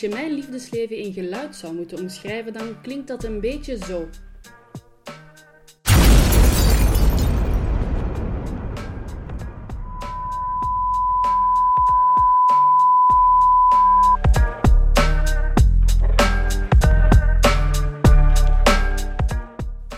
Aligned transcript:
als 0.00 0.08
je 0.10 0.16
mijn 0.16 0.34
liefdesleven 0.34 0.96
in 0.96 1.12
geluid 1.12 1.56
zou 1.56 1.74
moeten 1.74 1.98
omschrijven, 1.98 2.52
dan 2.52 2.80
klinkt 2.80 3.08
dat 3.08 3.24
een 3.24 3.40
beetje 3.40 3.76
zo. 3.76 4.08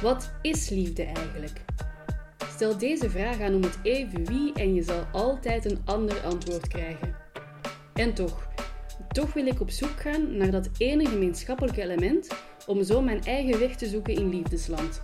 Wat 0.00 0.32
is 0.40 0.68
liefde 0.68 1.02
eigenlijk? 1.02 1.60
Stel 2.50 2.78
deze 2.78 3.10
vraag 3.10 3.40
aan 3.40 3.54
om 3.54 3.62
het 3.62 3.78
even 3.82 4.24
wie 4.26 4.52
en 4.52 4.74
je 4.74 4.82
zal 4.82 5.04
altijd 5.12 5.64
een 5.64 5.82
ander 5.84 6.20
antwoord 6.20 6.68
krijgen. 6.68 7.14
En 7.94 8.14
toch, 8.14 8.51
toch 9.08 9.32
wil 9.32 9.46
ik 9.46 9.60
op 9.60 9.70
zoek 9.70 10.00
gaan 10.00 10.36
naar 10.36 10.50
dat 10.50 10.68
ene 10.78 11.06
gemeenschappelijke 11.06 11.82
element 11.82 12.28
om 12.66 12.84
zo 12.84 13.00
mijn 13.00 13.24
eigen 13.24 13.58
weg 13.58 13.76
te 13.76 13.86
zoeken 13.86 14.14
in 14.14 14.28
liefdesland. 14.28 15.02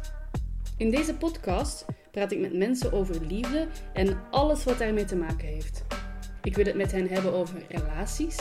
In 0.76 0.90
deze 0.90 1.14
podcast 1.14 1.84
praat 2.10 2.32
ik 2.32 2.38
met 2.38 2.56
mensen 2.56 2.92
over 2.92 3.16
liefde 3.26 3.66
en 3.92 4.20
alles 4.30 4.64
wat 4.64 4.78
daarmee 4.78 5.04
te 5.04 5.16
maken 5.16 5.48
heeft. 5.48 5.84
Ik 6.42 6.56
wil 6.56 6.64
het 6.64 6.76
met 6.76 6.92
hen 6.92 7.08
hebben 7.08 7.32
over 7.32 7.62
relaties, 7.68 8.36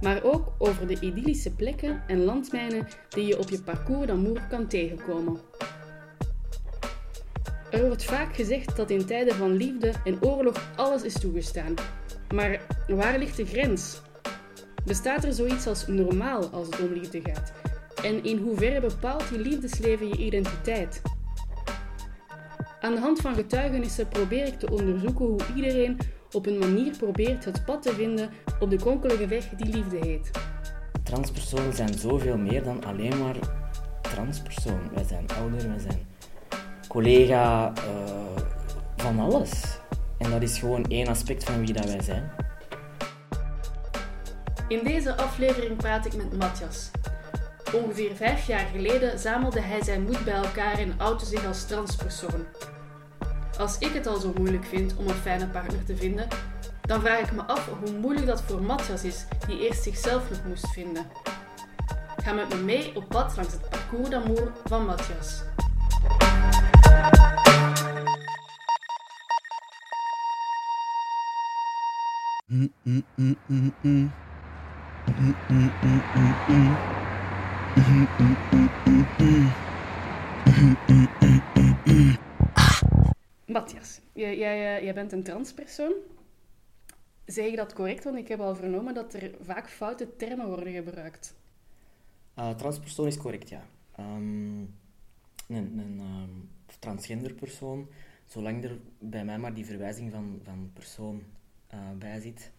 maar 0.00 0.22
ook 0.22 0.52
over 0.58 0.86
de 0.86 1.00
idyllische 1.00 1.54
plekken 1.54 2.02
en 2.06 2.24
landmijnen 2.24 2.86
die 3.08 3.26
je 3.26 3.38
op 3.38 3.48
je 3.48 3.62
parcours 3.62 4.06
d'amour 4.06 4.46
kan 4.48 4.66
tegenkomen. 4.66 5.40
Er 7.70 7.86
wordt 7.86 8.04
vaak 8.04 8.34
gezegd 8.34 8.76
dat 8.76 8.90
in 8.90 9.06
tijden 9.06 9.34
van 9.34 9.52
liefde 9.52 9.92
en 10.04 10.22
oorlog 10.22 10.72
alles 10.76 11.02
is 11.02 11.20
toegestaan. 11.20 11.74
Maar 12.34 12.60
waar 12.88 13.18
ligt 13.18 13.36
de 13.36 13.46
grens? 13.46 14.00
Bestaat 14.84 15.24
er 15.24 15.32
zoiets 15.32 15.66
als 15.66 15.86
normaal 15.86 16.48
als 16.48 16.66
het 16.66 16.80
om 16.80 16.92
liefde 16.92 17.20
gaat? 17.22 17.52
En 18.04 18.24
in 18.24 18.38
hoeverre 18.38 18.80
bepaalt 18.80 19.28
je 19.28 19.38
liefdesleven 19.38 20.08
je 20.08 20.16
identiteit? 20.16 21.02
Aan 22.80 22.94
de 22.94 23.00
hand 23.00 23.20
van 23.20 23.34
getuigenissen 23.34 24.08
probeer 24.08 24.46
ik 24.46 24.58
te 24.58 24.70
onderzoeken 24.70 25.24
hoe 25.24 25.40
iedereen 25.54 25.98
op 26.32 26.46
een 26.46 26.58
manier 26.58 26.96
probeert 26.96 27.44
het 27.44 27.64
pad 27.64 27.82
te 27.82 27.92
vinden 27.92 28.30
op 28.60 28.70
de 28.70 28.76
kronkelige 28.76 29.26
weg 29.26 29.48
die 29.48 29.74
liefde 29.74 29.96
heet. 29.96 30.30
Transpersonen 31.02 31.72
zijn 31.72 31.94
zoveel 31.94 32.36
meer 32.36 32.62
dan 32.62 32.84
alleen 32.84 33.18
maar 33.18 33.36
transpersoon. 34.00 34.80
Wij 34.94 35.04
zijn 35.04 35.26
ouder, 35.38 35.68
wij 35.68 35.78
zijn 35.78 36.06
collega, 36.88 37.72
uh, 37.76 38.42
van 38.96 39.18
alles. 39.18 39.78
En 40.18 40.30
dat 40.30 40.42
is 40.42 40.58
gewoon 40.58 40.84
één 40.84 41.06
aspect 41.06 41.44
van 41.44 41.60
wie 41.60 41.72
dat 41.72 41.84
wij 41.84 42.02
zijn. 42.02 42.30
In 44.70 44.84
deze 44.84 45.16
aflevering 45.16 45.76
praat 45.76 46.06
ik 46.06 46.14
met 46.16 46.38
Matthias. 46.38 46.90
Ongeveer 47.74 48.16
vijf 48.16 48.46
jaar 48.46 48.66
geleden 48.72 49.18
zamelde 49.18 49.60
hij 49.60 49.82
zijn 49.82 50.02
moed 50.02 50.24
bij 50.24 50.34
elkaar 50.34 50.78
en 50.78 50.94
outte 50.98 51.24
zich 51.24 51.46
als 51.46 51.66
transpersoon. 51.66 52.46
Als 53.58 53.78
ik 53.78 53.92
het 53.92 54.06
al 54.06 54.16
zo 54.16 54.32
moeilijk 54.36 54.64
vind 54.64 54.96
om 54.96 55.08
een 55.08 55.14
fijne 55.14 55.46
partner 55.46 55.84
te 55.84 55.96
vinden, 55.96 56.28
dan 56.80 57.00
vraag 57.00 57.20
ik 57.20 57.32
me 57.32 57.42
af 57.42 57.68
hoe 57.68 57.98
moeilijk 57.98 58.26
dat 58.26 58.42
voor 58.42 58.62
Matthias 58.62 59.04
is, 59.04 59.24
die 59.46 59.68
eerst 59.68 59.82
zichzelf 59.82 60.30
nog 60.30 60.44
moest 60.46 60.72
vinden. 60.72 61.06
Ga 62.16 62.32
met 62.32 62.48
me 62.48 62.62
mee 62.62 62.96
op 62.96 63.08
pad 63.08 63.36
langs 63.36 63.52
het 63.52 63.70
parcours 63.70 64.08
d'amour 64.08 64.52
van 64.64 64.86
Matthias. 64.86 65.42
Matthias, 83.46 84.00
jij, 84.12 84.38
jij, 84.38 84.84
jij 84.84 84.94
bent 84.94 85.12
een 85.12 85.22
transpersoon. 85.22 85.92
Zeg 87.24 87.50
je 87.50 87.56
dat 87.56 87.72
correct? 87.72 88.04
Want 88.04 88.16
ik 88.16 88.28
heb 88.28 88.40
al 88.40 88.56
vernomen 88.56 88.94
dat 88.94 89.14
er 89.14 89.30
vaak 89.42 89.70
foute 89.70 90.16
termen 90.16 90.46
worden 90.46 90.72
gebruikt. 90.72 91.34
Uh, 92.38 92.50
transpersoon 92.50 93.06
is 93.06 93.16
correct, 93.16 93.48
ja. 93.48 93.62
Um, 93.98 94.74
een, 95.48 95.78
een 95.78 96.00
um, 96.00 96.48
transgender 96.78 97.32
persoon, 97.32 97.88
zolang 98.26 98.64
er 98.64 98.78
bij 98.98 99.24
mij 99.24 99.38
maar 99.38 99.54
die 99.54 99.66
verwijzing 99.66 100.12
van, 100.12 100.40
van 100.42 100.70
persoon 100.74 101.22
uh, 101.74 101.78
bij 101.98 102.20
zit. 102.20 102.50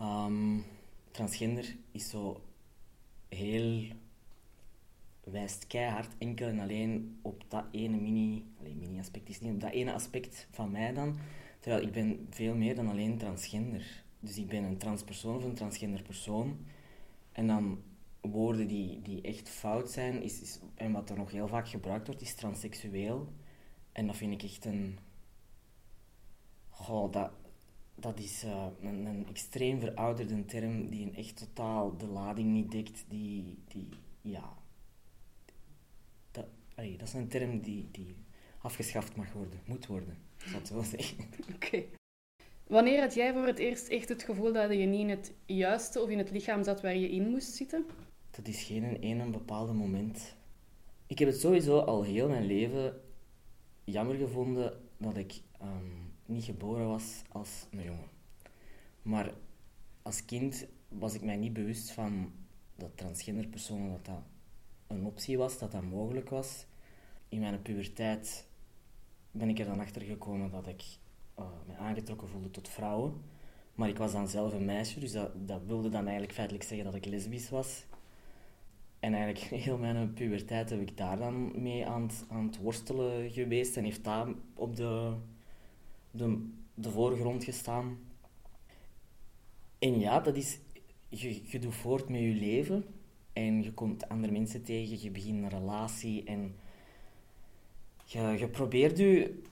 Um, 0.00 0.64
transgender 1.12 1.76
is 1.90 2.10
zo 2.10 2.42
heel 3.28 3.86
wijst 5.24 5.66
keihard 5.66 6.14
enkel 6.18 6.48
en 6.48 6.60
alleen 6.60 7.18
op 7.22 7.44
dat 7.48 7.64
ene 7.70 7.96
mini, 7.96 8.44
alleen 8.60 8.78
mini 8.78 8.98
aspect 8.98 9.28
is 9.28 9.40
niet, 9.40 9.52
op 9.52 9.60
dat 9.60 9.72
ene 9.72 9.92
aspect 9.92 10.46
van 10.50 10.70
mij 10.70 10.92
dan. 10.92 11.16
Terwijl 11.60 11.82
ik 11.82 11.92
ben 11.92 12.26
veel 12.30 12.54
meer 12.54 12.74
dan 12.74 12.88
alleen 12.88 13.18
transgender. 13.18 14.04
Dus 14.20 14.38
ik 14.38 14.48
ben 14.48 14.64
een 14.64 14.78
transpersoon 14.78 15.36
of 15.36 15.44
een 15.44 15.54
transgender 15.54 16.02
persoon. 16.02 16.58
En 17.32 17.46
dan 17.46 17.82
woorden 18.20 18.66
die, 18.66 19.02
die 19.02 19.20
echt 19.20 19.48
fout 19.48 19.90
zijn, 19.90 20.22
is, 20.22 20.58
en 20.74 20.92
wat 20.92 21.10
er 21.10 21.16
nog 21.16 21.30
heel 21.30 21.48
vaak 21.48 21.68
gebruikt 21.68 22.06
wordt, 22.06 22.22
is 22.22 22.34
transseksueel. 22.34 23.32
En 23.92 24.06
dat 24.06 24.16
vind 24.16 24.32
ik 24.32 24.42
echt 24.42 24.64
een... 24.64 24.98
Goh, 26.68 27.12
dat, 27.12 27.30
dat 28.02 28.18
is 28.18 28.44
uh, 28.44 28.66
een, 28.80 29.06
een, 29.06 29.26
extreem 29.28 29.80
verouderde 29.80 30.44
term 30.44 30.88
die 30.88 31.06
een 31.06 31.16
echt 31.16 31.36
totaal 31.36 31.96
de 31.96 32.06
lading 32.06 32.50
niet 32.50 32.70
dekt. 32.70 33.04
Die, 33.08 33.58
die 33.68 33.88
ja... 34.20 34.56
Dat, 36.30 36.46
allee, 36.74 36.96
dat 36.96 37.08
is 37.08 37.14
een 37.14 37.28
term 37.28 37.60
die, 37.60 37.88
die 37.90 38.16
afgeschaft 38.58 39.16
mag 39.16 39.32
worden, 39.32 39.60
moet 39.64 39.86
worden, 39.86 40.18
zal 40.36 40.58
het 40.58 40.70
wel 40.74 40.82
zeggen. 40.82 41.24
Oké. 41.54 41.84
Wanneer 42.66 43.00
had 43.00 43.14
jij 43.14 43.32
voor 43.32 43.46
het 43.46 43.58
eerst 43.58 43.88
echt 43.88 44.08
het 44.08 44.22
gevoel 44.22 44.52
dat 44.52 44.70
je 44.70 44.76
niet 44.76 45.00
in 45.00 45.08
het 45.08 45.32
juiste 45.46 46.00
of 46.00 46.08
in 46.08 46.18
het 46.18 46.30
lichaam 46.30 46.64
zat 46.64 46.80
waar 46.80 46.96
je 46.96 47.10
in 47.10 47.28
moest 47.28 47.54
zitten? 47.54 47.86
Dat 48.30 48.46
is 48.46 48.62
geen 48.62 49.04
een 49.04 49.30
bepaalde 49.30 49.72
moment. 49.72 50.36
Ik 51.06 51.18
heb 51.18 51.28
het 51.28 51.40
sowieso 51.40 51.78
al 51.78 52.02
heel 52.02 52.28
mijn 52.28 52.46
leven 52.46 53.00
jammer 53.84 54.16
gevonden 54.16 54.80
dat 54.96 55.16
ik 55.16 55.40
um, 55.62 56.01
niet 56.26 56.44
geboren 56.44 56.86
was 56.86 57.22
als 57.28 57.66
een 57.70 57.82
jongen. 57.82 58.10
Maar 59.02 59.34
als 60.02 60.24
kind 60.24 60.66
was 60.88 61.14
ik 61.14 61.22
mij 61.22 61.36
niet 61.36 61.52
bewust 61.52 61.90
van 61.90 62.32
dat 62.76 62.96
transgender 62.96 63.46
personen 63.46 63.90
dat 63.90 64.04
dat 64.04 64.22
een 64.86 65.06
optie 65.06 65.38
was, 65.38 65.58
dat 65.58 65.72
dat 65.72 65.82
mogelijk 65.82 66.28
was. 66.28 66.66
In 67.28 67.40
mijn 67.40 67.62
puberteit 67.62 68.46
ben 69.30 69.48
ik 69.48 69.58
er 69.58 69.66
dan 69.66 69.80
achter 69.80 70.02
gekomen 70.02 70.50
dat 70.50 70.66
ik 70.66 70.84
uh, 71.38 71.46
me 71.66 71.76
aangetrokken 71.76 72.28
voelde 72.28 72.50
tot 72.50 72.68
vrouwen. 72.68 73.14
Maar 73.74 73.88
ik 73.88 73.98
was 73.98 74.12
dan 74.12 74.28
zelf 74.28 74.52
een 74.52 74.64
meisje, 74.64 75.00
dus 75.00 75.12
dat, 75.12 75.48
dat 75.48 75.60
wilde 75.66 75.88
dan 75.88 76.02
eigenlijk 76.02 76.32
feitelijk 76.32 76.64
zeggen 76.64 76.84
dat 76.84 76.94
ik 76.94 77.04
lesbisch 77.04 77.50
was. 77.50 77.84
En 79.00 79.14
eigenlijk 79.14 79.44
heel 79.64 79.78
mijn 79.78 80.12
puberteit 80.12 80.70
heb 80.70 80.80
ik 80.80 80.96
daar 80.96 81.18
dan 81.18 81.62
mee 81.62 81.86
aan 81.86 82.02
het, 82.02 82.24
aan 82.28 82.46
het 82.46 82.58
worstelen 82.58 83.30
geweest 83.30 83.76
en 83.76 83.84
heeft 83.84 84.04
daar 84.04 84.28
op 84.54 84.76
de, 84.76 85.12
de, 86.12 86.90
voorgrond 86.90 87.44
gestaan. 87.44 87.98
En 89.78 89.98
ja, 89.98 90.20
dat 90.20 90.36
is, 90.36 90.58
je, 91.08 91.50
je 91.50 91.58
doet 91.58 91.74
voort 91.74 92.08
met 92.08 92.20
je 92.20 92.34
leven 92.34 92.84
en 93.32 93.62
je 93.62 93.72
komt 93.72 94.08
andere 94.08 94.32
mensen 94.32 94.62
tegen, 94.62 95.02
je 95.02 95.10
begint 95.10 95.42
een 95.42 95.48
relatie 95.48 96.24
en 96.24 96.54
je, 98.04 98.20
je 98.38 98.48
probeert 98.48 98.98
je 98.98 99.42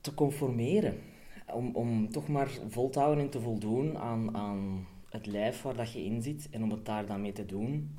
te 0.00 0.14
conformeren. 0.14 1.00
Om, 1.52 1.76
om 1.76 2.10
toch 2.10 2.28
maar 2.28 2.50
vol 2.68 2.90
te 2.90 2.98
houden 2.98 3.24
en 3.24 3.30
te 3.30 3.40
voldoen 3.40 3.98
aan, 3.98 4.36
aan 4.36 4.86
het 5.08 5.26
lijf 5.26 5.62
waar 5.62 5.76
dat 5.76 5.92
je 5.92 6.04
in 6.04 6.22
zit 6.22 6.48
en 6.50 6.62
om 6.62 6.70
het 6.70 6.86
daar 6.86 7.06
dan 7.06 7.20
mee 7.20 7.32
te 7.32 7.46
doen. 7.46 7.94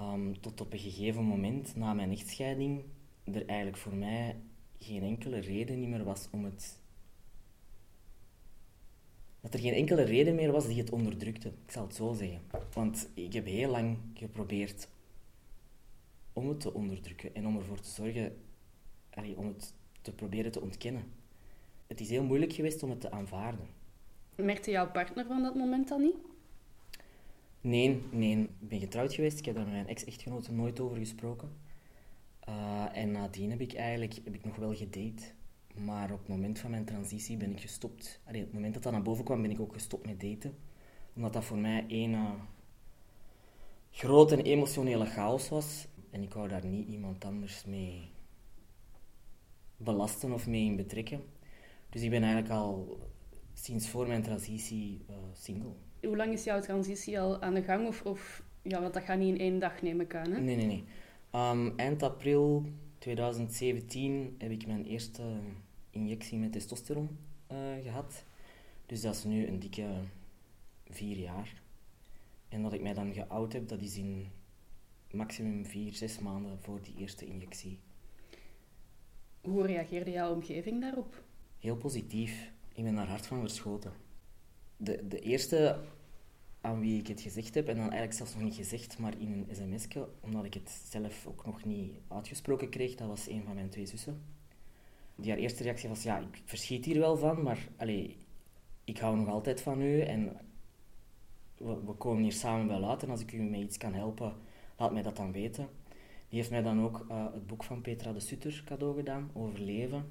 Um, 0.00 0.40
tot 0.40 0.60
op 0.60 0.72
een 0.72 0.78
gegeven 0.78 1.24
moment, 1.24 1.76
na 1.76 1.94
mijn 1.94 2.10
echtscheiding, 2.10 2.82
er 3.24 3.46
eigenlijk 3.46 3.76
voor 3.78 3.94
mij 3.94 4.36
geen 4.78 5.02
enkele 5.02 5.38
reden 5.38 5.88
meer 5.90 6.04
was 6.04 6.28
om 6.30 6.44
het... 6.44 6.78
Dat 9.40 9.54
er 9.54 9.60
geen 9.60 9.72
enkele 9.72 10.02
reden 10.02 10.34
meer 10.34 10.52
was 10.52 10.66
die 10.66 10.78
het 10.78 10.90
onderdrukte. 10.90 11.48
Ik 11.48 11.70
zal 11.70 11.86
het 11.86 11.94
zo 11.94 12.12
zeggen. 12.12 12.40
Want 12.72 13.08
ik 13.14 13.32
heb 13.32 13.46
heel 13.46 13.70
lang 13.70 13.98
geprobeerd 14.14 14.88
om 16.32 16.48
het 16.48 16.60
te 16.60 16.74
onderdrukken 16.74 17.34
en 17.34 17.46
om 17.46 17.56
ervoor 17.56 17.80
te 17.80 17.88
zorgen, 17.88 18.36
om 19.36 19.46
het 19.46 19.74
te 20.02 20.12
proberen 20.12 20.52
te 20.52 20.60
ontkennen. 20.60 21.04
Het 21.86 22.00
is 22.00 22.08
heel 22.08 22.24
moeilijk 22.24 22.52
geweest 22.52 22.82
om 22.82 22.90
het 22.90 23.00
te 23.00 23.10
aanvaarden. 23.10 23.66
Merkte 24.34 24.70
jouw 24.70 24.90
partner 24.90 25.26
van 25.26 25.42
dat 25.42 25.54
moment 25.54 25.88
dan 25.88 26.02
niet? 26.02 26.16
Nee, 27.60 28.02
nee. 28.10 28.38
Ik 28.38 28.68
ben 28.68 28.80
getrouwd 28.80 29.14
geweest. 29.14 29.38
Ik 29.38 29.44
heb 29.44 29.54
daar 29.54 29.64
met 29.64 29.72
mijn 29.72 29.88
ex-echtgenote 29.88 30.52
nooit 30.52 30.80
over 30.80 30.96
gesproken. 30.96 31.50
Uh, 32.48 32.84
en 32.92 33.10
nadien 33.10 33.50
heb 33.50 33.60
ik 33.60 33.74
eigenlijk 33.74 34.14
heb 34.24 34.34
ik 34.34 34.44
nog 34.44 34.56
wel 34.56 34.74
gedate. 34.74 35.22
Maar 35.74 36.12
op 36.12 36.18
het 36.18 36.28
moment 36.28 36.58
van 36.58 36.70
mijn 36.70 36.84
transitie 36.84 37.36
ben 37.36 37.50
ik 37.50 37.60
gestopt. 37.60 38.20
Allee, 38.24 38.40
op 38.40 38.46
het 38.46 38.54
moment 38.54 38.74
dat 38.74 38.82
dat 38.82 38.92
naar 38.92 39.02
boven 39.02 39.24
kwam, 39.24 39.42
ben 39.42 39.50
ik 39.50 39.60
ook 39.60 39.72
gestopt 39.72 40.06
met 40.06 40.20
daten. 40.20 40.56
Omdat 41.14 41.32
dat 41.32 41.44
voor 41.44 41.58
mij 41.58 41.84
één... 41.88 42.12
Uh, 42.12 42.30
grote 43.96 44.42
emotionele 44.42 45.06
chaos 45.06 45.48
was. 45.48 45.88
En 46.10 46.22
ik 46.22 46.34
wou 46.34 46.48
daar 46.48 46.66
niet 46.66 46.88
iemand 46.88 47.24
anders 47.24 47.64
mee 47.64 48.10
belasten 49.76 50.32
of 50.32 50.46
mee 50.46 50.64
in 50.64 50.76
betrekken. 50.76 51.22
Dus 51.90 52.02
ik 52.02 52.10
ben 52.10 52.22
eigenlijk 52.22 52.54
al 52.54 52.98
sinds 53.54 53.88
voor 53.88 54.06
mijn 54.06 54.22
transitie 54.22 55.04
uh, 55.10 55.16
single. 55.32 55.72
Hoe 56.02 56.16
lang 56.16 56.32
is 56.32 56.44
jouw 56.44 56.60
transitie 56.60 57.20
al 57.20 57.42
aan 57.42 57.54
de 57.54 57.62
gang? 57.62 57.86
Of, 57.86 58.02
of 58.02 58.42
ja, 58.62 58.80
want 58.80 58.94
dat 58.94 59.02
gaat 59.02 59.18
niet 59.18 59.34
in 59.34 59.40
één 59.40 59.58
dag, 59.58 59.82
neem 59.82 60.00
ik 60.00 60.14
aan. 60.14 60.32
Hè? 60.32 60.40
Nee, 60.40 60.56
nee, 60.56 60.66
nee. 60.66 60.84
Um, 61.34 61.78
eind 61.78 62.02
april 62.02 62.64
2017 62.98 64.34
heb 64.38 64.50
ik 64.50 64.66
mijn 64.66 64.84
eerste 64.84 65.22
injectie 65.90 66.38
met 66.38 66.52
testosteron 66.52 67.18
uh, 67.52 67.58
gehad. 67.82 68.24
Dus 68.86 69.00
dat 69.00 69.14
is 69.14 69.24
nu 69.24 69.46
een 69.46 69.58
dikke 69.58 69.88
vier 70.88 71.16
jaar. 71.16 71.62
En 72.48 72.62
dat 72.62 72.72
ik 72.72 72.82
mij 72.82 72.94
dan 72.94 73.12
geout 73.12 73.52
heb, 73.52 73.68
dat 73.68 73.80
is 73.80 73.96
in 73.96 74.30
maximum 75.10 75.66
vier, 75.66 75.94
zes 75.94 76.18
maanden 76.18 76.58
voor 76.60 76.80
die 76.82 76.94
eerste 76.98 77.24
injectie. 77.24 77.78
Hoe 79.40 79.66
reageerde 79.66 80.10
jouw 80.10 80.34
omgeving 80.34 80.80
daarop? 80.80 81.22
Heel 81.58 81.76
positief. 81.76 82.52
Ik 82.74 82.84
ben 82.84 82.94
daar 82.94 83.08
hard 83.08 83.26
van 83.26 83.40
verschoten. 83.40 83.92
De, 84.76 85.06
de 85.08 85.20
eerste 85.20 85.80
aan 86.66 86.80
wie 86.80 87.00
ik 87.00 87.06
het 87.06 87.20
gezegd 87.20 87.54
heb, 87.54 87.68
en 87.68 87.74
dan 87.74 87.82
eigenlijk 87.82 88.12
zelfs 88.12 88.34
nog 88.34 88.42
niet 88.42 88.54
gezegd, 88.54 88.98
maar 88.98 89.14
in 89.18 89.32
een 89.32 89.56
sms'je, 89.56 90.08
omdat 90.20 90.44
ik 90.44 90.54
het 90.54 90.70
zelf 90.90 91.26
ook 91.26 91.46
nog 91.46 91.64
niet 91.64 91.92
uitgesproken 92.08 92.68
kreeg, 92.68 92.94
dat 92.94 93.08
was 93.08 93.28
een 93.28 93.42
van 93.44 93.54
mijn 93.54 93.68
twee 93.68 93.86
zussen. 93.86 94.22
Die 95.16 95.30
haar 95.30 95.40
eerste 95.40 95.62
reactie 95.62 95.88
was, 95.88 96.02
ja, 96.02 96.18
ik 96.18 96.42
verschiet 96.44 96.84
hier 96.84 96.98
wel 96.98 97.16
van, 97.16 97.42
maar 97.42 97.68
allee, 97.76 98.16
ik 98.84 98.98
hou 98.98 99.16
nog 99.16 99.28
altijd 99.28 99.60
van 99.60 99.80
u 99.80 100.00
en 100.00 100.36
we, 101.56 101.94
komen 101.98 102.22
hier 102.22 102.32
samen 102.32 102.66
wel 102.66 102.90
uit 102.90 103.02
en 103.02 103.10
als 103.10 103.20
ik 103.20 103.32
u 103.32 103.42
met 103.42 103.60
iets 103.60 103.78
kan 103.78 103.94
helpen, 103.94 104.32
laat 104.76 104.92
mij 104.92 105.02
dat 105.02 105.16
dan 105.16 105.32
weten. 105.32 105.68
Die 106.28 106.38
heeft 106.38 106.50
mij 106.50 106.62
dan 106.62 106.80
ook 106.82 107.06
uh, 107.10 107.24
het 107.32 107.46
boek 107.46 107.64
van 107.64 107.80
Petra 107.80 108.12
de 108.12 108.20
Sutter 108.20 108.62
cadeau 108.64 108.96
gedaan, 108.96 109.30
over 109.32 109.60
leven. 109.60 110.04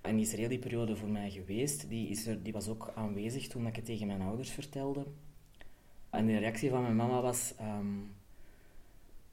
En 0.00 0.16
die 0.16 0.24
is 0.24 0.32
er 0.32 0.38
heel 0.38 0.48
die 0.48 0.58
periode 0.58 0.96
voor 0.96 1.08
mij 1.08 1.30
geweest. 1.30 1.88
Die, 1.88 2.08
is 2.08 2.26
er, 2.26 2.42
die 2.42 2.52
was 2.52 2.68
ook 2.68 2.92
aanwezig 2.94 3.48
toen 3.48 3.66
ik 3.66 3.76
het 3.76 3.84
tegen 3.84 4.06
mijn 4.06 4.20
ouders 4.20 4.50
vertelde. 4.50 5.06
En 6.12 6.26
de 6.26 6.38
reactie 6.38 6.70
van 6.70 6.82
mijn 6.82 6.96
mama 6.96 7.20
was... 7.20 7.54
Um, 7.60 8.14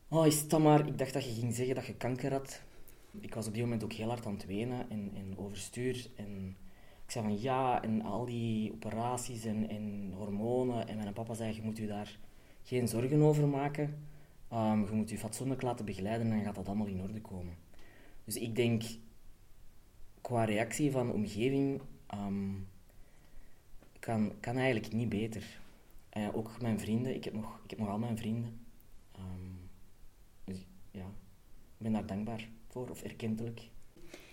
oh, 0.08 0.26
is 0.26 0.48
dat 0.48 0.60
maar... 0.60 0.88
Ik 0.88 0.98
dacht 0.98 1.14
dat 1.14 1.26
je 1.26 1.42
ging 1.42 1.54
zeggen 1.54 1.76
dat 1.76 1.86
je 1.86 1.96
kanker 1.96 2.32
had. 2.32 2.62
Ik 3.20 3.34
was 3.34 3.48
op 3.48 3.54
die 3.54 3.64
moment 3.64 3.84
ook 3.84 3.94
heel 3.94 4.08
hard 4.08 4.26
aan 4.26 4.34
het 4.34 4.46
wenen 4.46 4.90
en, 4.90 5.12
en 5.16 5.38
overstuur. 5.38 6.08
En 6.16 6.56
ik 7.06 7.12
zei 7.12 7.26
van 7.26 7.42
ja, 7.42 7.84
en 7.84 8.02
al 8.02 8.26
die 8.26 8.72
operaties 8.74 9.46
en, 9.46 9.70
en 9.70 10.14
hormonen. 10.18 10.88
En 10.88 10.98
mijn 10.98 11.14
papa 11.14 11.34
zei, 11.34 11.56
je 11.56 11.62
moet 11.62 11.80
u 11.80 11.88
daar 11.88 12.18
geen 12.64 12.88
zorgen 12.88 13.22
over 13.22 13.48
maken. 13.48 14.08
Um, 14.54 14.86
je 14.86 14.92
moet 14.92 15.10
je 15.10 15.18
fatsoenlijk 15.18 15.62
laten 15.62 15.86
begeleiden 15.86 16.28
en 16.28 16.36
dan 16.36 16.46
gaat 16.46 16.56
dat 16.56 16.68
allemaal 16.68 16.88
in 16.88 17.02
orde 17.02 17.22
komen. 17.22 17.56
Dus 18.24 18.36
ik 18.36 18.56
denk, 18.56 18.84
qua 20.22 20.44
reactie 20.44 20.92
van 20.92 21.08
de 21.08 21.14
omgeving, 21.14 21.82
um, 22.14 22.68
kan, 24.00 24.32
kan 24.40 24.58
eigenlijk 24.58 24.94
niet 24.94 25.10
beter. 25.10 25.60
En 26.10 26.34
ook 26.34 26.62
mijn 26.62 26.80
vrienden, 26.80 27.16
ik 27.16 27.24
heb 27.24 27.34
nog, 27.34 27.60
ik 27.64 27.70
heb 27.70 27.80
nog 27.80 27.90
al 27.90 28.00
mijn 28.00 28.18
vrienden. 28.18 28.66
Um, 29.18 29.70
dus 30.44 30.66
ja, 30.92 31.06
ik 31.78 31.78
ben 31.78 31.92
daar 31.92 32.06
dankbaar 32.06 32.50
voor, 32.68 32.90
of 32.90 33.02
erkentelijk. 33.04 33.70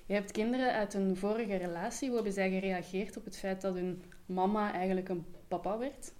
Je 0.06 0.12
hebt 0.14 0.32
kinderen 0.32 0.72
uit 0.72 0.94
een 0.94 1.16
vorige 1.16 1.56
relatie. 1.56 2.06
Hoe 2.06 2.16
hebben 2.16 2.34
zij 2.34 2.50
gereageerd 2.50 3.16
op 3.16 3.24
het 3.24 3.36
feit 3.38 3.60
dat 3.60 3.74
hun 3.74 4.02
mama 4.26 4.72
eigenlijk 4.72 5.08
een 5.08 5.24
papa 5.48 5.78
werd? 5.78 6.12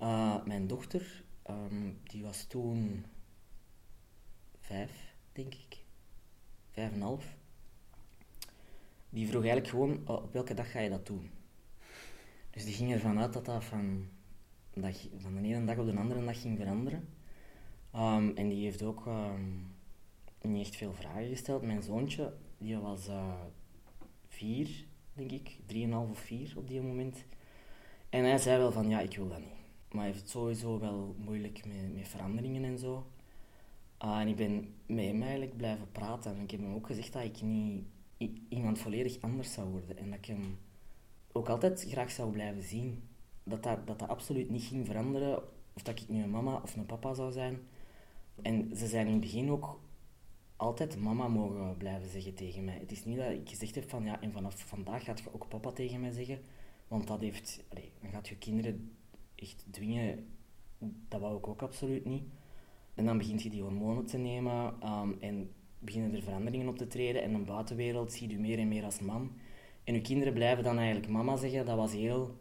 Uh, 0.00 0.44
mijn 0.44 0.66
dochter, 0.66 1.24
um, 1.50 2.00
die 2.02 2.22
was 2.22 2.44
toen 2.44 3.04
vijf, 4.60 5.14
denk 5.32 5.54
ik. 5.54 5.84
Vijf 6.70 6.92
en 6.92 7.00
half. 7.00 7.36
Die 9.08 9.28
vroeg 9.28 9.42
eigenlijk 9.42 9.70
gewoon, 9.70 10.02
oh, 10.06 10.22
op 10.22 10.32
welke 10.32 10.54
dag 10.54 10.70
ga 10.70 10.80
je 10.80 10.90
dat 10.90 11.06
doen? 11.06 11.30
Dus 12.50 12.64
die 12.64 12.74
ging 12.74 12.92
ervan 12.92 13.18
uit 13.18 13.32
dat 13.32 13.44
dat 13.44 13.64
van, 13.64 14.08
dat, 14.80 15.08
van 15.16 15.34
de 15.34 15.48
ene 15.48 15.64
dag 15.64 15.78
op 15.78 15.86
de 15.86 15.96
andere 15.96 16.24
dag 16.24 16.40
ging 16.40 16.58
veranderen. 16.58 17.08
Um, 17.94 18.36
en 18.36 18.48
die 18.48 18.64
heeft 18.64 18.82
ook 18.82 19.06
um, 19.06 19.74
niet 20.40 20.66
echt 20.66 20.76
veel 20.76 20.92
vragen 20.92 21.28
gesteld. 21.28 21.62
Mijn 21.62 21.82
zoontje, 21.82 22.34
die 22.58 22.76
was 22.76 23.08
uh, 23.08 23.40
vier, 24.26 24.84
denk 25.12 25.30
ik, 25.30 25.58
drieënhalf 25.66 26.10
of 26.10 26.18
vier 26.18 26.52
op 26.56 26.68
die 26.68 26.82
moment. 26.82 27.24
En 28.08 28.24
hij 28.24 28.38
zei 28.38 28.58
wel 28.58 28.72
van, 28.72 28.88
ja, 28.88 29.00
ik 29.00 29.16
wil 29.16 29.28
dat 29.28 29.38
niet. 29.38 29.48
Maar 29.90 30.04
hij 30.04 30.12
heeft 30.12 30.28
sowieso 30.28 30.78
wel 30.78 31.14
moeilijk 31.18 31.66
met, 31.66 31.94
met 31.94 32.08
veranderingen 32.08 32.64
en 32.64 32.78
zo. 32.78 33.06
Uh, 34.04 34.18
en 34.18 34.28
ik 34.28 34.36
ben 34.36 34.74
met 34.86 35.04
hem 35.04 35.22
eigenlijk 35.22 35.56
blijven 35.56 35.92
praten. 35.92 36.36
En 36.36 36.42
ik 36.42 36.50
heb 36.50 36.60
hem 36.60 36.74
ook 36.74 36.86
gezegd 36.86 37.12
dat 37.12 37.22
ik 37.22 37.42
niet 37.42 37.84
iemand 38.48 38.78
volledig 38.78 39.20
anders 39.20 39.52
zou 39.52 39.68
worden. 39.68 39.98
En 39.98 40.10
dat 40.10 40.18
ik 40.18 40.24
hem 40.24 40.58
ook 41.32 41.48
altijd 41.48 41.86
graag 41.88 42.10
zou 42.10 42.30
blijven 42.30 42.62
zien. 42.62 43.02
Dat 43.48 43.62
dat, 43.62 43.86
dat, 43.86 44.08
absoluut 44.08 44.50
niet 44.50 44.62
ging 44.62 44.86
veranderen. 44.86 45.42
Of 45.72 45.82
dat 45.82 46.00
ik 46.00 46.08
nu 46.08 46.22
een 46.22 46.30
mama 46.30 46.60
of 46.62 46.76
een 46.76 46.86
papa 46.86 47.14
zou 47.14 47.32
zijn. 47.32 47.58
En 48.42 48.76
ze 48.76 48.86
zijn 48.86 49.06
in 49.06 49.12
het 49.12 49.20
begin 49.20 49.50
ook 49.50 49.80
altijd 50.56 50.98
mama 50.98 51.28
mogen 51.28 51.76
blijven 51.76 52.08
zeggen 52.08 52.34
tegen 52.34 52.64
mij. 52.64 52.78
Het 52.78 52.92
is 52.92 53.04
niet 53.04 53.16
dat 53.16 53.30
ik 53.30 53.48
gezegd 53.48 53.74
heb 53.74 53.88
van 53.88 54.04
ja, 54.04 54.20
en 54.20 54.32
vanaf 54.32 54.54
vandaag 54.66 55.04
gaat 55.04 55.18
je 55.18 55.34
ook 55.34 55.48
papa 55.48 55.70
tegen 55.70 56.00
mij 56.00 56.10
zeggen. 56.10 56.40
Want 56.88 57.06
dat 57.06 57.20
heeft, 57.20 57.64
dan 58.00 58.10
gaat 58.10 58.28
je 58.28 58.36
kinderen 58.36 58.96
echt 59.34 59.64
dwingen. 59.70 60.26
Dat 61.08 61.20
wou 61.20 61.36
ik 61.36 61.46
ook 61.46 61.62
absoluut 61.62 62.04
niet. 62.04 62.24
En 62.94 63.04
dan 63.04 63.18
begint 63.18 63.42
je 63.42 63.50
die 63.50 63.62
hormonen 63.62 64.06
te 64.06 64.18
nemen 64.18 64.74
um, 64.92 65.16
en 65.20 65.50
beginnen 65.78 66.14
er 66.14 66.22
veranderingen 66.22 66.68
op 66.68 66.78
te 66.78 66.86
treden. 66.86 67.22
En 67.22 67.32
de 67.32 67.38
buitenwereld 67.38 68.12
ziet 68.12 68.32
u 68.32 68.38
meer 68.38 68.58
en 68.58 68.68
meer 68.68 68.84
als 68.84 69.00
man. 69.00 69.32
En 69.84 69.94
uw 69.94 70.00
kinderen 70.00 70.32
blijven 70.32 70.64
dan 70.64 70.78
eigenlijk 70.78 71.08
mama 71.08 71.36
zeggen. 71.36 71.66
Dat 71.66 71.76
was 71.76 71.92
heel 71.92 72.36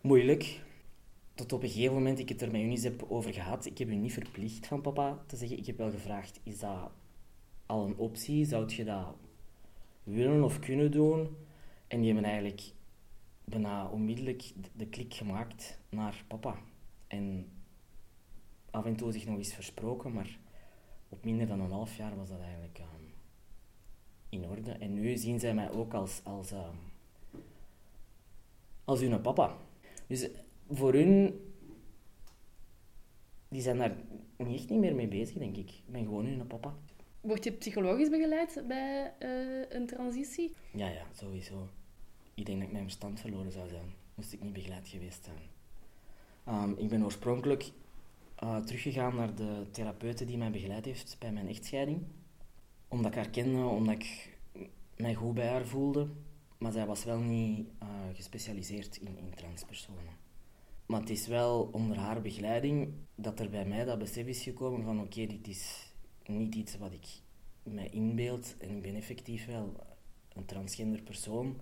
moeilijk. 0.00 0.60
Tot 1.34 1.52
op 1.52 1.62
een 1.62 1.68
gegeven 1.68 1.94
moment 1.94 2.18
ik 2.18 2.28
het 2.28 2.42
er 2.42 2.50
met 2.50 2.60
Unis 2.60 2.82
heb 2.82 3.06
over 3.08 3.32
gehad. 3.32 3.66
Ik 3.66 3.78
heb 3.78 3.88
u 3.88 3.94
niet 3.94 4.12
verplicht 4.12 4.66
van 4.66 4.80
papa 4.80 5.22
te 5.26 5.36
zeggen. 5.36 5.58
Ik 5.58 5.66
heb 5.66 5.76
wel 5.76 5.90
gevraagd, 5.90 6.40
is 6.42 6.58
dat 6.58 6.90
al 7.66 7.86
een 7.86 7.96
optie? 7.96 8.44
Zou 8.44 8.74
je 8.74 8.84
dat 8.84 9.14
willen 10.02 10.44
of 10.44 10.58
kunnen 10.58 10.90
doen? 10.90 11.36
En 11.86 11.98
die 12.00 12.12
hebben 12.12 12.30
eigenlijk 12.30 12.72
bijna 13.44 13.88
onmiddellijk 13.88 14.52
de 14.76 14.86
klik 14.86 15.14
gemaakt 15.14 15.78
naar 15.88 16.24
papa. 16.28 16.58
En 17.06 17.46
af 18.70 18.84
en 18.84 18.96
toe 18.96 19.12
zich 19.12 19.26
nog 19.26 19.36
eens 19.36 19.54
versproken, 19.54 20.12
maar 20.12 20.38
op 21.08 21.24
minder 21.24 21.46
dan 21.46 21.60
een 21.60 21.70
half 21.70 21.96
jaar 21.96 22.16
was 22.16 22.28
dat 22.28 22.40
eigenlijk 22.40 22.78
um, 22.78 23.12
in 24.28 24.48
orde. 24.48 24.70
En 24.70 24.94
nu 24.94 25.16
zien 25.16 25.40
zij 25.40 25.54
mij 25.54 25.70
ook 25.70 25.94
als, 25.94 26.20
als, 26.24 26.50
um, 26.50 26.78
als 28.84 29.00
hun 29.00 29.20
papa. 29.20 29.56
Dus 30.08 30.28
voor 30.70 30.92
hun, 30.92 31.40
die 33.48 33.62
zijn 33.62 33.78
daar 33.78 33.96
niet 34.36 34.58
echt 34.58 34.68
niet 34.68 34.80
meer 34.80 34.94
mee 34.94 35.08
bezig, 35.08 35.36
denk 35.38 35.56
ik. 35.56 35.70
Ik 35.70 35.92
ben 35.92 36.04
gewoon 36.04 36.26
hun 36.26 36.46
papa. 36.46 36.74
Word 37.20 37.44
je 37.44 37.52
psychologisch 37.52 38.10
begeleid 38.10 38.64
bij 38.68 39.14
uh, 39.18 39.64
een 39.68 39.86
transitie? 39.86 40.54
Ja, 40.72 40.88
ja, 40.88 41.04
sowieso. 41.12 41.68
Ik 42.34 42.46
denk 42.46 42.58
dat 42.58 42.66
ik 42.66 42.72
mijn 42.72 42.84
verstand 42.84 43.20
verloren 43.20 43.52
zou 43.52 43.68
zijn, 43.68 43.94
moest 44.14 44.32
ik 44.32 44.42
niet 44.42 44.52
begeleid 44.52 44.88
geweest 44.88 45.24
zijn. 45.24 45.40
Um, 46.62 46.74
ik 46.78 46.88
ben 46.88 47.04
oorspronkelijk 47.04 47.70
uh, 48.42 48.56
teruggegaan 48.56 49.14
naar 49.14 49.34
de 49.34 49.66
therapeute 49.70 50.24
die 50.24 50.38
mij 50.38 50.50
begeleid 50.50 50.84
heeft 50.84 51.16
bij 51.18 51.32
mijn 51.32 51.48
echtscheiding. 51.48 52.02
Omdat 52.88 53.10
ik 53.10 53.16
haar 53.16 53.30
kende, 53.30 53.64
omdat 53.64 53.94
ik 53.94 54.38
mij 54.96 55.14
goed 55.14 55.34
bij 55.34 55.48
haar 55.48 55.66
voelde. 55.66 56.08
Maar 56.58 56.72
zij 56.72 56.86
was 56.86 57.04
wel 57.04 57.20
niet 57.20 57.68
uh, 57.82 57.88
gespecialiseerd 58.14 58.96
in, 58.96 59.32
transpersonen. 59.34 60.16
Maar 60.86 61.00
het 61.00 61.10
is 61.10 61.26
wel 61.26 61.68
onder 61.72 61.96
haar 61.96 62.22
begeleiding 62.22 62.92
dat 63.14 63.40
er 63.40 63.50
bij 63.50 63.64
mij 63.64 63.84
dat 63.84 63.98
besef 63.98 64.26
is 64.26 64.42
gekomen 64.42 64.82
van 64.82 65.00
oké, 65.00 65.26
dit 65.26 65.48
is 65.48 65.92
niet 66.26 66.54
iets 66.54 66.76
wat 66.76 66.92
ik 66.92 67.06
mij 67.62 67.88
inbeeld 67.88 68.56
en 68.58 68.70
ik 68.70 68.82
ben 68.82 68.94
effectief 68.94 69.46
wel 69.46 69.86
een 70.34 70.44
transgender 70.44 71.02
persoon 71.02 71.60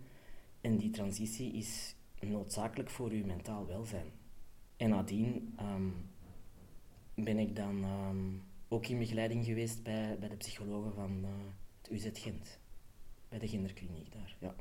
en 0.60 0.76
die 0.76 0.90
transitie 0.90 1.52
is 1.52 1.94
noodzakelijk 2.20 2.90
voor 2.90 3.10
uw 3.10 3.24
mentaal 3.24 3.66
welzijn. 3.66 4.10
En 4.76 4.90
nadien 4.90 5.56
um, 5.60 6.10
ben 7.14 7.38
ik 7.38 7.56
dan 7.56 7.84
um, 7.84 8.42
ook 8.68 8.86
in 8.86 8.98
begeleiding 8.98 9.44
geweest 9.44 9.82
bij, 9.82 10.18
bij 10.18 10.28
de 10.28 10.36
psychologen 10.36 10.92
van 10.92 11.18
uh, 11.22 11.30
het 11.82 11.90
UZ 11.90 12.08
Gent. 12.12 12.58
Bij 13.28 13.38
de 13.38 13.48
genderkliniek 13.48 14.12
daar, 14.12 14.36
ja. 14.38 14.54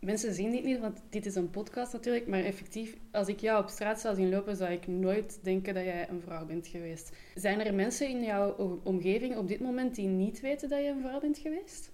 Mensen 0.00 0.34
zien 0.34 0.50
dit 0.50 0.64
niet, 0.64 0.78
want 0.78 1.02
dit 1.10 1.26
is 1.26 1.34
een 1.34 1.50
podcast 1.50 1.92
natuurlijk. 1.92 2.26
Maar 2.26 2.40
effectief, 2.40 2.96
als 3.12 3.28
ik 3.28 3.40
jou 3.40 3.62
op 3.62 3.68
straat 3.68 4.00
zou 4.00 4.14
zien 4.14 4.28
lopen, 4.28 4.56
zou 4.56 4.72
ik 4.72 4.86
nooit 4.86 5.38
denken 5.42 5.74
dat 5.74 5.84
jij 5.84 6.08
een 6.08 6.20
vrouw 6.20 6.46
bent 6.46 6.66
geweest. 6.66 7.12
Zijn 7.34 7.60
er 7.60 7.74
mensen 7.74 8.08
in 8.08 8.24
jouw 8.24 8.80
omgeving 8.82 9.36
op 9.36 9.48
dit 9.48 9.60
moment 9.60 9.94
die 9.94 10.06
niet 10.06 10.40
weten 10.40 10.68
dat 10.68 10.78
je 10.80 10.88
een 10.88 11.00
vrouw 11.00 11.20
bent 11.20 11.38
geweest? 11.38 11.92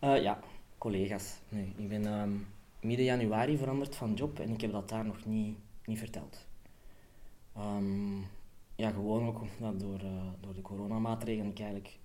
Uh, 0.00 0.22
ja, 0.22 0.40
collega's. 0.78 1.38
Nee, 1.48 1.72
ik 1.76 1.88
ben 1.88 2.06
ehm, 2.06 2.30
midden 2.88 3.06
januari 3.06 3.56
veranderd 3.56 3.96
van 3.96 4.14
job 4.14 4.38
en 4.38 4.50
ik 4.50 4.60
heb 4.60 4.72
dat 4.72 4.88
daar 4.88 5.04
nog 5.04 5.24
niet, 5.24 5.56
niet 5.84 5.98
verteld. 5.98 6.46
Um, 7.58 8.26
ja, 8.76 8.90
gewoon 8.90 9.26
ook 9.26 9.40
omdat 9.40 9.80
door, 9.80 10.02
uh, 10.02 10.22
door 10.40 10.54
de 10.54 10.62
coronamaatregelen 10.62 11.50
ik 11.50 11.58
eigenlijk 11.58 11.98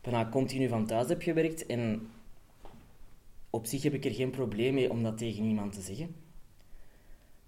bijna 0.00 0.28
continu 0.28 0.68
van 0.68 0.86
thuis 0.86 1.08
heb 1.08 1.22
gewerkt. 1.22 1.66
En 1.66 2.08
op 3.50 3.66
zich 3.66 3.82
heb 3.82 3.94
ik 3.94 4.04
er 4.04 4.14
geen 4.14 4.30
probleem 4.30 4.74
mee 4.74 4.90
om 4.90 5.02
dat 5.02 5.18
tegen 5.18 5.44
iemand 5.44 5.72
te 5.72 5.80
zeggen. 5.80 6.14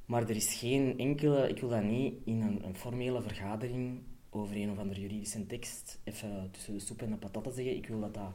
Maar 0.07 0.23
er 0.23 0.37
is 0.37 0.55
geen 0.55 0.99
enkele, 0.99 1.49
ik 1.49 1.61
wil 1.61 1.69
dat 1.69 1.83
niet 1.83 2.15
in 2.25 2.43
een, 2.43 2.65
een 2.65 2.77
formele 2.77 3.23
vergadering 3.23 4.01
over 4.31 4.57
een 4.57 4.71
of 4.71 4.79
andere 4.79 5.01
juridische 5.01 5.47
tekst 5.47 6.01
even 6.05 6.49
tussen 6.51 6.73
de 6.73 6.81
soep 6.81 7.03
en 7.03 7.11
de 7.11 7.17
patatten 7.17 7.53
zeggen. 7.53 7.77
Ik 7.77 7.87
wil 7.87 8.01
dat 8.01 8.15
dat 8.15 8.33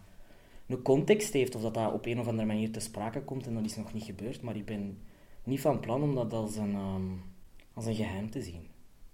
een 0.69 0.81
context 0.81 1.33
heeft 1.33 1.55
of 1.55 1.61
dat 1.61 1.73
dat 1.73 1.93
op 1.93 2.05
een 2.05 2.19
of 2.19 2.27
andere 2.27 2.47
manier 2.47 2.71
te 2.71 2.79
sprake 2.79 3.21
komt 3.21 3.47
en 3.47 3.53
dat 3.53 3.65
is 3.65 3.75
nog 3.75 3.93
niet 3.93 4.03
gebeurd. 4.03 4.41
Maar 4.41 4.55
ik 4.55 4.65
ben 4.65 5.01
niet 5.43 5.61
van 5.61 5.79
plan 5.79 6.03
om 6.03 6.15
dat 6.15 6.33
als 6.33 6.55
een, 6.55 6.75
um, 6.75 7.21
als 7.73 7.85
een 7.85 7.95
geheim 7.95 8.29
te 8.29 8.41
zien. 8.41 8.67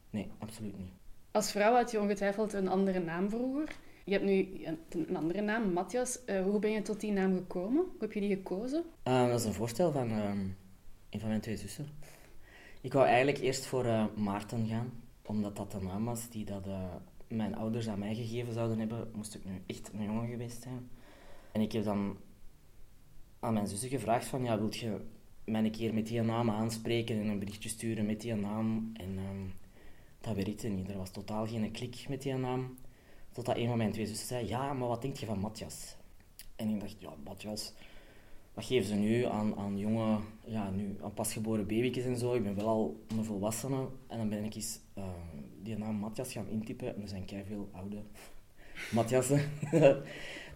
Nee, 0.10 0.32
absoluut 0.40 0.78
niet. 0.78 0.92
Als 1.32 1.52
vrouw 1.52 1.74
had 1.74 1.92
je 1.92 2.00
ongetwijfeld 2.00 2.54
een 2.54 2.68
andere 2.68 3.00
naam 3.00 3.30
vroeger. 3.30 3.76
Je 4.06 4.12
hebt 4.12 4.26
nu 4.26 4.66
een 4.90 5.18
andere 5.18 5.42
naam, 5.42 5.74
Matthias. 5.74 6.20
Uh, 6.26 6.44
hoe 6.44 6.60
ben 6.60 6.72
je 6.72 6.82
tot 6.82 7.00
die 7.00 7.12
naam 7.12 7.36
gekomen? 7.36 7.84
Hoe 7.84 8.00
heb 8.00 8.14
je 8.14 8.20
die 8.20 8.36
gekozen? 8.36 8.84
Uh, 9.08 9.28
dat 9.28 9.40
is 9.40 9.46
een 9.46 9.54
voorstel 9.54 9.92
van 9.92 10.12
uh, 10.12 10.30
een 11.10 11.20
van 11.20 11.30
mijn 11.30 11.42
twee 11.42 11.58
zussen. 11.58 11.88
Ik 12.82 12.94
wou 12.94 13.08
eigenlijk 13.08 13.38
eerst 13.38 13.66
voor 13.66 13.86
uh, 13.86 14.06
Maarten 14.16 14.68
gaan, 14.68 14.92
omdat 15.26 15.56
dat 15.56 15.72
de 15.72 15.82
naam 15.82 16.06
was 16.06 16.30
die 16.30 16.46
dat, 16.46 16.68
mijn 17.28 17.56
ouders 17.56 17.88
aan 17.88 18.00
mij 18.00 18.16
gegeven 18.16 18.54
zouden 18.54 18.80
hebben. 18.80 19.12
Moest 19.14 19.36
ik 19.36 19.46
nu 19.46 19.62
echt 19.66 19.92
een 19.94 20.04
jongen 20.04 20.28
geweest 20.30 20.62
zijn. 20.62 20.90
En 21.56 21.62
ik 21.62 21.72
heb 21.72 21.84
dan 21.84 22.18
aan 23.40 23.54
mijn 23.54 23.68
zussen 23.68 23.90
gevraagd 23.90 24.26
van, 24.26 24.44
ja, 24.44 24.60
wilt 24.60 24.78
je 24.78 25.02
mij 25.46 25.64
een 25.64 25.72
keer 25.72 25.94
met 25.94 26.08
die 26.08 26.22
naam 26.22 26.50
aanspreken 26.50 27.20
en 27.20 27.28
een 27.28 27.40
berichtje 27.40 27.70
sturen 27.70 28.06
met 28.06 28.22
die 28.22 28.34
naam? 28.34 28.92
En 28.94 29.18
ehm, 29.18 29.48
dat 30.22 30.36
werkte 30.36 30.68
niet. 30.68 30.90
Er 30.90 30.98
was 30.98 31.12
totaal 31.12 31.48
geen 31.48 31.72
klik 31.72 32.06
met 32.10 32.22
die 32.22 32.34
naam. 32.34 32.78
Totdat 33.32 33.58
een 33.58 33.68
van 33.68 33.78
mijn 33.78 33.92
twee 33.92 34.06
zussen 34.06 34.28
zei, 34.28 34.48
ja, 34.48 34.74
maar 34.74 34.88
wat 34.88 35.02
denk 35.02 35.18
je 35.18 35.26
van 35.26 35.40
Matthias? 35.40 35.96
En 36.56 36.70
ik 36.70 36.80
dacht, 36.80 36.96
ja, 37.00 37.14
Matthias, 37.24 37.74
wat 38.54 38.66
geven 38.66 38.88
ze 38.88 38.96
nu 38.96 39.26
aan, 39.26 39.56
aan 39.56 39.78
jonge, 39.78 40.20
ja, 40.46 40.70
nu, 40.70 40.98
aan 41.02 41.14
pasgeboren 41.14 41.68
baby's 41.68 42.06
en 42.06 42.18
zo? 42.18 42.34
Ik 42.34 42.44
ben 42.44 42.56
wel 42.56 42.68
al 42.68 43.04
een 43.08 43.24
volwassene. 43.24 43.88
En 44.08 44.18
dan 44.18 44.30
ben 44.30 44.44
ik 44.44 44.56
eens 44.56 44.80
uh, 44.98 45.04
die 45.62 45.78
naam 45.78 45.96
Matthias 45.96 46.32
gaan 46.32 46.48
intypen. 46.48 46.96
En 46.96 47.02
er 47.02 47.08
zijn 47.08 47.28
veel 47.28 47.70
oude 47.72 48.04
Matthiasen. 48.92 49.52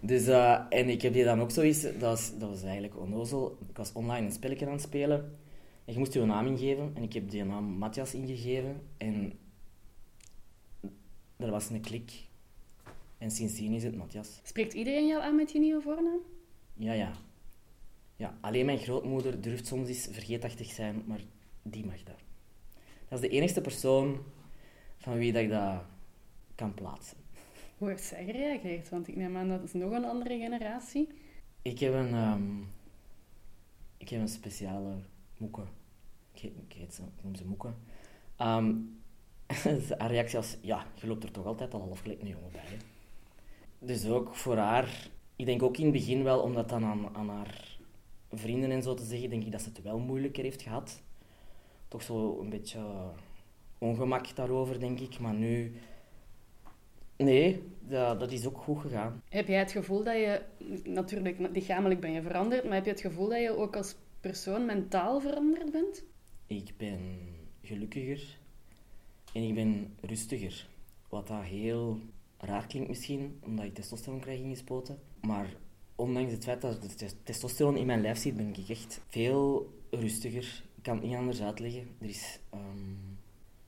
dus, 0.00 0.28
uh, 0.28 0.60
en 0.68 0.88
ik 0.88 1.02
heb 1.02 1.12
die 1.12 1.24
dan 1.24 1.40
ook 1.40 1.50
zoiets, 1.50 1.82
dat 1.82 1.96
was, 1.96 2.38
dat 2.38 2.48
was 2.48 2.62
eigenlijk 2.62 2.98
onnozel. 2.98 3.58
Ik 3.68 3.76
was 3.76 3.92
online 3.92 4.26
een 4.26 4.32
spelletje 4.32 4.66
aan 4.66 4.72
het 4.72 4.80
spelen. 4.80 5.38
En 5.84 5.92
je 5.92 5.98
moest 5.98 6.12
je 6.12 6.24
naam 6.24 6.46
ingeven. 6.46 6.90
En 6.94 7.02
ik 7.02 7.12
heb 7.12 7.30
die 7.30 7.44
naam 7.44 7.64
Matthias 7.64 8.14
ingegeven. 8.14 8.80
En 8.96 9.32
er 11.36 11.50
was 11.50 11.70
een 11.70 11.80
klik. 11.80 12.12
En 13.18 13.30
sindsdien 13.30 13.72
is 13.72 13.82
het 13.82 13.96
Matthias. 13.96 14.40
Spreekt 14.42 14.72
iedereen 14.72 15.06
jou 15.06 15.22
aan 15.22 15.36
met 15.36 15.52
je 15.52 15.58
nieuwe 15.58 15.82
voornaam? 15.82 16.20
Ja, 16.74 16.92
ja. 16.92 17.12
Ja, 18.16 18.38
alleen 18.40 18.66
mijn 18.66 18.78
grootmoeder 18.78 19.40
durft 19.40 19.66
soms 19.66 19.88
eens 19.88 20.08
vergeetachtig 20.10 20.70
zijn, 20.70 21.02
maar 21.06 21.20
die 21.62 21.86
mag 21.86 22.02
dat. 22.02 22.18
Dat 23.08 23.22
is 23.22 23.28
de 23.28 23.36
enige 23.36 23.60
persoon 23.60 24.18
van 24.98 25.18
wie 25.18 25.32
dat 25.32 25.42
ik 25.42 25.50
dat 25.50 25.82
kan 26.54 26.74
plaatsen. 26.74 27.16
Hoe 27.80 27.88
heeft 27.88 28.04
zij 28.04 28.24
gereageerd? 28.24 28.88
Want 28.88 29.08
ik 29.08 29.16
neem 29.16 29.36
aan 29.36 29.48
dat 29.48 29.62
is 29.62 29.72
nog 29.72 29.92
een 29.92 30.04
andere 30.04 30.38
generatie. 30.38 31.08
Ik 31.62 31.78
heb 31.78 31.94
een, 31.94 32.14
um, 32.14 32.68
ik 33.96 34.08
heb 34.08 34.20
een 34.20 34.28
speciale 34.28 34.94
moeke. 35.36 35.62
Ik, 36.32 36.42
ik, 36.42 36.72
heet 36.72 36.94
ze, 36.94 37.02
ik 37.02 37.22
noem 37.22 37.34
ze 37.34 37.44
moeke. 37.44 37.68
Um, 38.38 39.00
haar 39.98 40.10
reactie 40.10 40.38
was, 40.38 40.56
ja, 40.60 40.86
je 40.94 41.06
loopt 41.06 41.24
er 41.24 41.30
toch 41.30 41.46
altijd 41.46 41.74
al 41.74 41.80
half 41.80 42.00
gelijk 42.00 42.20
een 42.20 42.28
jongen 42.28 42.52
bij. 42.52 42.78
Dus 43.78 44.06
ook 44.06 44.34
voor 44.34 44.56
haar, 44.56 45.10
ik 45.36 45.46
denk 45.46 45.62
ook 45.62 45.76
in 45.76 45.84
het 45.84 45.92
begin 45.92 46.22
wel, 46.22 46.40
om 46.40 46.54
dat 46.54 46.68
dan 46.68 46.84
aan, 46.84 47.16
aan 47.16 47.28
haar 47.28 47.78
vrienden 48.30 48.70
en 48.70 48.82
zo 48.82 48.94
te 48.94 49.04
zeggen, 49.04 49.30
denk 49.30 49.44
ik 49.44 49.52
dat 49.52 49.62
ze 49.62 49.68
het 49.68 49.82
wel 49.82 49.98
moeilijker 49.98 50.42
heeft 50.42 50.62
gehad. 50.62 51.02
Toch 51.88 52.02
zo 52.02 52.40
een 52.40 52.50
beetje 52.50 53.10
ongemak 53.78 54.36
daarover, 54.36 54.80
denk 54.80 55.00
ik. 55.00 55.18
Maar 55.18 55.34
nu, 55.34 55.74
nee, 57.24 57.62
dat, 57.80 58.20
dat 58.20 58.32
is 58.32 58.46
ook 58.46 58.58
goed 58.58 58.80
gegaan. 58.80 59.22
Heb 59.28 59.48
jij 59.48 59.58
het 59.58 59.72
gevoel 59.72 60.04
dat 60.04 60.14
je, 60.14 60.42
natuurlijk, 60.84 61.38
lichamelijk 61.52 62.00
ben 62.00 62.12
je 62.12 62.22
veranderd, 62.22 62.64
maar 62.64 62.74
heb 62.74 62.84
je 62.84 62.90
het 62.90 63.00
gevoel 63.00 63.28
dat 63.28 63.40
je 63.40 63.56
ook 63.56 63.76
als 63.76 63.96
persoon 64.20 64.66
mentaal 64.66 65.20
veranderd 65.20 65.70
bent? 65.70 66.04
Ik 66.46 66.72
ben 66.76 66.98
gelukkiger 67.62 68.38
en 69.32 69.42
ik 69.42 69.54
ben 69.54 69.94
rustiger. 70.00 70.68
Wat 71.08 71.26
dat 71.26 71.42
heel 71.42 71.98
raar 72.38 72.66
klinkt 72.66 72.88
misschien, 72.88 73.38
omdat 73.44 73.64
ik 73.64 73.74
testosteron 73.74 74.20
krijg 74.20 74.40
ingespoten. 74.40 74.98
Maar 75.20 75.56
ondanks 75.94 76.32
het 76.32 76.44
feit 76.44 76.60
dat 76.60 76.84
er 76.84 77.12
testosteron 77.22 77.76
in 77.76 77.86
mijn 77.86 78.00
lijf 78.00 78.18
zit, 78.18 78.36
ben 78.36 78.54
ik 78.56 78.68
echt 78.68 79.00
veel 79.08 79.72
rustiger. 79.90 80.62
Ik 80.76 80.82
kan 80.82 80.96
het 80.96 81.04
niet 81.04 81.16
anders 81.16 81.42
uitleggen. 81.42 81.88
Er 81.98 82.08
is, 82.08 82.40
um, 82.54 83.18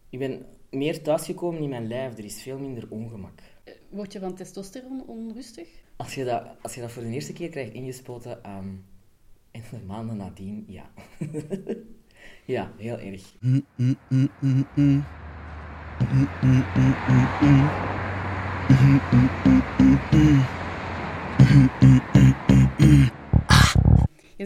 ik 0.08 0.18
ben 0.18 0.46
meer 0.72 1.02
thuisgekomen 1.02 1.62
in 1.62 1.68
mijn 1.68 1.86
lijf. 1.86 2.18
Er 2.18 2.24
is 2.24 2.42
veel 2.42 2.58
minder 2.58 2.86
ongemak. 2.88 3.40
Eh, 3.64 3.74
word 3.88 4.12
je 4.12 4.18
van 4.18 4.34
testosteron 4.34 5.06
onrustig? 5.06 5.68
Als 5.96 6.14
je 6.14 6.24
dat, 6.24 6.46
als 6.62 6.74
je 6.74 6.80
dat 6.80 6.92
voor 6.92 7.02
de 7.02 7.08
eerste 7.08 7.32
keer 7.32 7.48
krijgt 7.48 7.72
ingespoten, 7.72 8.50
um, 8.50 8.84
en 9.50 9.62
de 9.70 9.78
maanden 9.86 10.16
nadien, 10.16 10.64
ja. 10.68 10.90
ja, 12.54 12.72
heel 12.76 12.98
erg. 12.98 13.34
Mm, 13.40 13.64
mm, 13.76 13.96
mm, 14.08 15.04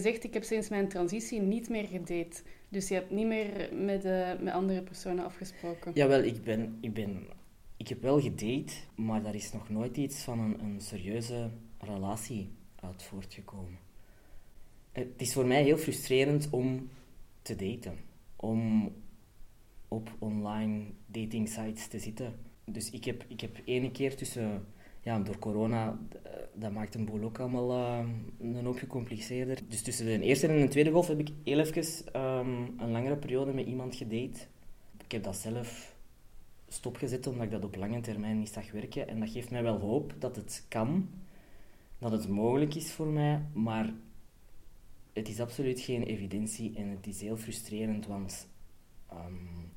zegt, 0.06 0.24
ik 0.24 0.34
heb 0.34 0.42
sinds 0.42 0.68
mijn 0.68 0.88
transitie 0.88 1.40
niet 1.40 1.68
meer 1.68 1.86
gedate. 1.86 2.42
Dus 2.68 2.88
je 2.88 2.94
hebt 2.94 3.10
niet 3.10 3.26
meer 3.26 3.68
met, 3.74 4.04
uh, 4.04 4.38
met 4.40 4.52
andere 4.52 4.82
personen 4.82 5.24
afgesproken. 5.24 5.92
Jawel, 5.94 6.22
ik, 6.22 6.42
ben, 6.42 6.78
ik, 6.80 6.94
ben, 6.94 7.26
ik 7.76 7.88
heb 7.88 8.02
wel 8.02 8.20
gedate, 8.20 8.72
maar 8.94 9.22
daar 9.22 9.34
is 9.34 9.52
nog 9.52 9.68
nooit 9.68 9.96
iets 9.96 10.22
van 10.22 10.38
een, 10.40 10.60
een 10.60 10.80
serieuze 10.80 11.50
relatie 11.78 12.50
uit 12.80 13.02
voortgekomen. 13.02 13.78
Het 14.92 15.08
is 15.16 15.32
voor 15.32 15.46
mij 15.46 15.62
heel 15.62 15.78
frustrerend 15.78 16.48
om 16.50 16.88
te 17.42 17.56
daten. 17.56 17.98
Om 18.36 18.92
op 19.88 20.14
online 20.18 20.84
dating 21.06 21.48
sites 21.48 21.86
te 21.86 21.98
zitten. 21.98 22.34
Dus 22.64 22.90
ik 22.90 23.04
heb, 23.04 23.24
ik 23.28 23.40
heb 23.40 23.60
ene 23.64 23.90
keer 23.90 24.16
tussen, 24.16 24.66
ja, 25.06 25.18
door 25.18 25.38
corona, 25.38 25.98
eh, 26.22 26.32
dat 26.54 26.72
maakt 26.72 26.94
een 26.94 27.04
boel 27.04 27.22
ook 27.22 27.38
allemaal 27.38 27.70
uh, 27.70 28.08
een 28.38 28.64
hoop 28.64 28.78
gecompliceerder. 28.78 29.58
Dus 29.68 29.82
tussen 29.82 30.06
de 30.06 30.20
eerste 30.20 30.46
en 30.46 30.60
de 30.60 30.68
tweede 30.68 30.90
golf 30.90 31.06
heb 31.06 31.18
ik 31.18 31.28
heel 31.44 31.58
even 31.58 31.84
um, 32.22 32.74
een 32.78 32.90
langere 32.90 33.16
periode 33.16 33.52
met 33.52 33.66
iemand 33.66 33.94
gedate. 33.94 34.40
Ik 35.04 35.12
heb 35.12 35.22
dat 35.22 35.36
zelf 35.36 35.96
stopgezet 36.68 37.26
omdat 37.26 37.44
ik 37.44 37.50
dat 37.50 37.64
op 37.64 37.76
lange 37.76 38.00
termijn 38.00 38.38
niet 38.38 38.48
zag 38.48 38.70
werken. 38.70 39.08
En 39.08 39.20
dat 39.20 39.30
geeft 39.30 39.50
mij 39.50 39.62
wel 39.62 39.78
hoop 39.78 40.14
dat 40.18 40.36
het 40.36 40.64
kan, 40.68 41.08
dat 41.98 42.12
het 42.12 42.28
mogelijk 42.28 42.74
is 42.74 42.92
voor 42.92 43.06
mij, 43.06 43.42
maar 43.52 43.92
het 45.12 45.28
is 45.28 45.40
absoluut 45.40 45.80
geen 45.80 46.02
evidentie 46.02 46.76
en 46.76 46.88
het 46.88 47.06
is 47.06 47.20
heel 47.20 47.36
frustrerend, 47.36 48.06
want 48.06 48.48
um, 49.12 49.72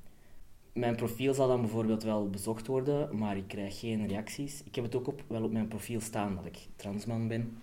mijn 0.79 0.95
profiel 0.95 1.33
zal 1.33 1.47
dan 1.47 1.61
bijvoorbeeld 1.61 2.03
wel 2.03 2.29
bezocht 2.29 2.67
worden, 2.67 3.17
maar 3.17 3.37
ik 3.37 3.47
krijg 3.47 3.79
geen 3.79 4.07
reacties. 4.07 4.63
Ik 4.63 4.75
heb 4.75 4.83
het 4.83 4.95
ook 4.95 5.07
op, 5.07 5.23
wel 5.27 5.43
op 5.43 5.51
mijn 5.51 5.67
profiel 5.67 6.01
staan 6.01 6.35
dat 6.35 6.45
ik 6.45 6.57
transman 6.75 7.27
ben. 7.27 7.57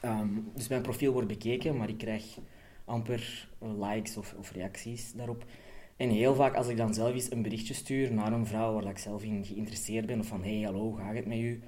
Ehm, 0.00 0.28
dus 0.54 0.68
mijn 0.68 0.82
profiel 0.82 1.12
wordt 1.12 1.28
bekeken, 1.28 1.76
maar 1.76 1.88
ik 1.88 1.98
krijg 1.98 2.38
amper 2.84 3.48
likes 3.58 4.16
of, 4.16 4.34
of, 4.38 4.50
reacties 4.52 5.12
daarop. 5.12 5.44
En 5.96 6.08
heel 6.08 6.34
vaak 6.34 6.54
als 6.54 6.68
ik 6.68 6.76
dan 6.76 6.94
zelf 6.94 7.12
eens 7.12 7.30
een 7.30 7.42
berichtje 7.42 7.74
stuur 7.74 8.12
naar 8.12 8.32
een 8.32 8.46
vrouw 8.46 8.72
waar 8.74 8.90
ik 8.90 8.98
zelf 8.98 9.22
in 9.22 9.44
geïnteresseerd 9.44 10.06
ben, 10.06 10.20
of 10.20 10.26
van 10.26 10.42
hey, 10.42 10.60
hallo, 10.60 10.92
gaat 10.92 11.14
het 11.14 11.26
met 11.26 11.38
u? 11.38 11.62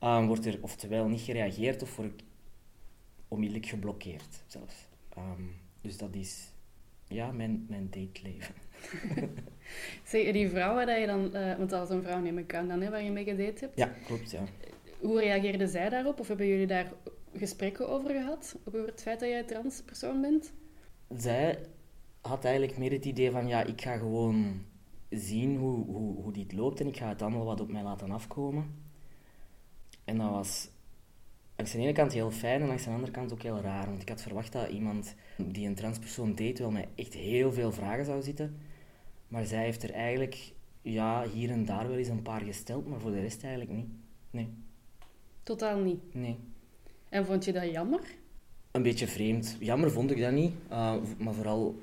Um, 0.00 0.26
wordt 0.26 0.46
er 0.46 0.58
oftewel 0.60 1.08
niet 1.08 1.20
gereageerd 1.20 1.82
of 1.82 1.96
word 1.96 2.12
ik 2.12 2.24
onmiddellijk 3.28 3.68
geblokkeerd 3.68 4.42
zelfs. 4.46 4.74
Um, 5.18 5.54
dus 5.80 5.96
dat 5.96 6.14
is 6.14 6.52
ja, 7.08 7.32
mijn, 7.32 7.66
mijn 7.68 7.90
dateleven. 7.90 8.54
zeg, 10.04 10.32
die 10.32 10.48
vrouw 10.48 10.74
waar 10.74 11.00
je 11.00 11.06
dan, 11.06 11.30
uh, 11.34 11.56
want 11.56 11.72
als 11.72 11.90
een 11.90 12.02
vrouw 12.02 12.20
neem 12.20 12.38
ik 12.38 12.54
aan 12.54 12.68
dan, 12.68 12.80
hè, 12.80 12.90
waar 12.90 13.02
je 13.02 13.10
mee 13.10 13.24
gedate 13.24 13.64
hebt. 13.64 13.78
Ja, 13.78 13.92
klopt, 14.06 14.30
ja. 14.30 14.44
Hoe 15.00 15.20
reageerde 15.20 15.66
zij 15.66 15.88
daarop? 15.88 16.20
Of 16.20 16.28
hebben 16.28 16.46
jullie 16.46 16.66
daar 16.66 16.92
gesprekken 17.36 17.88
over 17.88 18.10
gehad? 18.10 18.56
Over 18.64 18.86
het 18.86 19.02
feit 19.02 19.20
dat 19.20 19.28
jij 19.28 19.42
transpersoon 19.42 20.20
bent? 20.20 20.52
Zij 21.16 21.58
had 22.20 22.44
eigenlijk 22.44 22.78
meer 22.78 22.92
het 22.92 23.04
idee 23.04 23.30
van, 23.30 23.48
ja, 23.48 23.62
ik 23.64 23.80
ga 23.80 23.96
gewoon 23.96 24.64
zien 25.10 25.56
hoe, 25.56 25.84
hoe, 25.84 26.22
hoe 26.22 26.32
dit 26.32 26.52
loopt 26.52 26.80
en 26.80 26.86
ik 26.86 26.96
ga 26.96 27.08
het 27.08 27.22
allemaal 27.22 27.44
wat 27.44 27.60
op 27.60 27.72
mij 27.72 27.82
laten 27.82 28.10
afkomen. 28.10 28.80
En 30.04 30.18
dat 30.18 30.30
was 30.30 30.68
langs 31.56 31.72
de 31.72 31.78
ene 31.78 31.92
kant 31.92 32.12
heel 32.12 32.30
fijn 32.30 32.60
en 32.60 32.66
langs 32.66 32.84
de 32.84 32.90
andere 32.90 33.12
kant 33.12 33.32
ook 33.32 33.42
heel 33.42 33.60
raar. 33.60 33.86
Want 33.86 34.02
ik 34.02 34.08
had 34.08 34.22
verwacht 34.22 34.52
dat 34.52 34.68
iemand 34.68 35.14
die 35.36 35.66
een 35.66 35.74
transpersoon 35.74 36.34
deed 36.34 36.58
wel 36.58 36.70
mij 36.70 36.88
echt 36.94 37.14
heel 37.14 37.52
veel 37.52 37.72
vragen 37.72 38.04
zou 38.04 38.22
zitten. 38.22 38.56
Maar 39.32 39.44
zij 39.44 39.64
heeft 39.64 39.82
er 39.82 39.90
eigenlijk 39.90 40.52
ja, 40.82 41.26
hier 41.28 41.50
en 41.50 41.64
daar 41.64 41.88
wel 41.88 41.96
eens 41.96 42.08
een 42.08 42.22
paar 42.22 42.40
gesteld, 42.40 42.86
maar 42.86 43.00
voor 43.00 43.10
de 43.10 43.20
rest 43.20 43.42
eigenlijk 43.42 43.72
niet. 43.72 43.86
Nee. 44.30 44.48
Totaal 45.42 45.78
niet. 45.78 46.14
Nee. 46.14 46.36
En 47.08 47.26
vond 47.26 47.44
je 47.44 47.52
dat 47.52 47.70
jammer? 47.70 48.00
Een 48.70 48.82
beetje 48.82 49.06
vreemd. 49.06 49.56
Jammer 49.60 49.90
vond 49.90 50.10
ik 50.10 50.20
dat 50.20 50.32
niet, 50.32 50.52
uh, 50.70 50.94
maar 51.18 51.34
vooral 51.34 51.74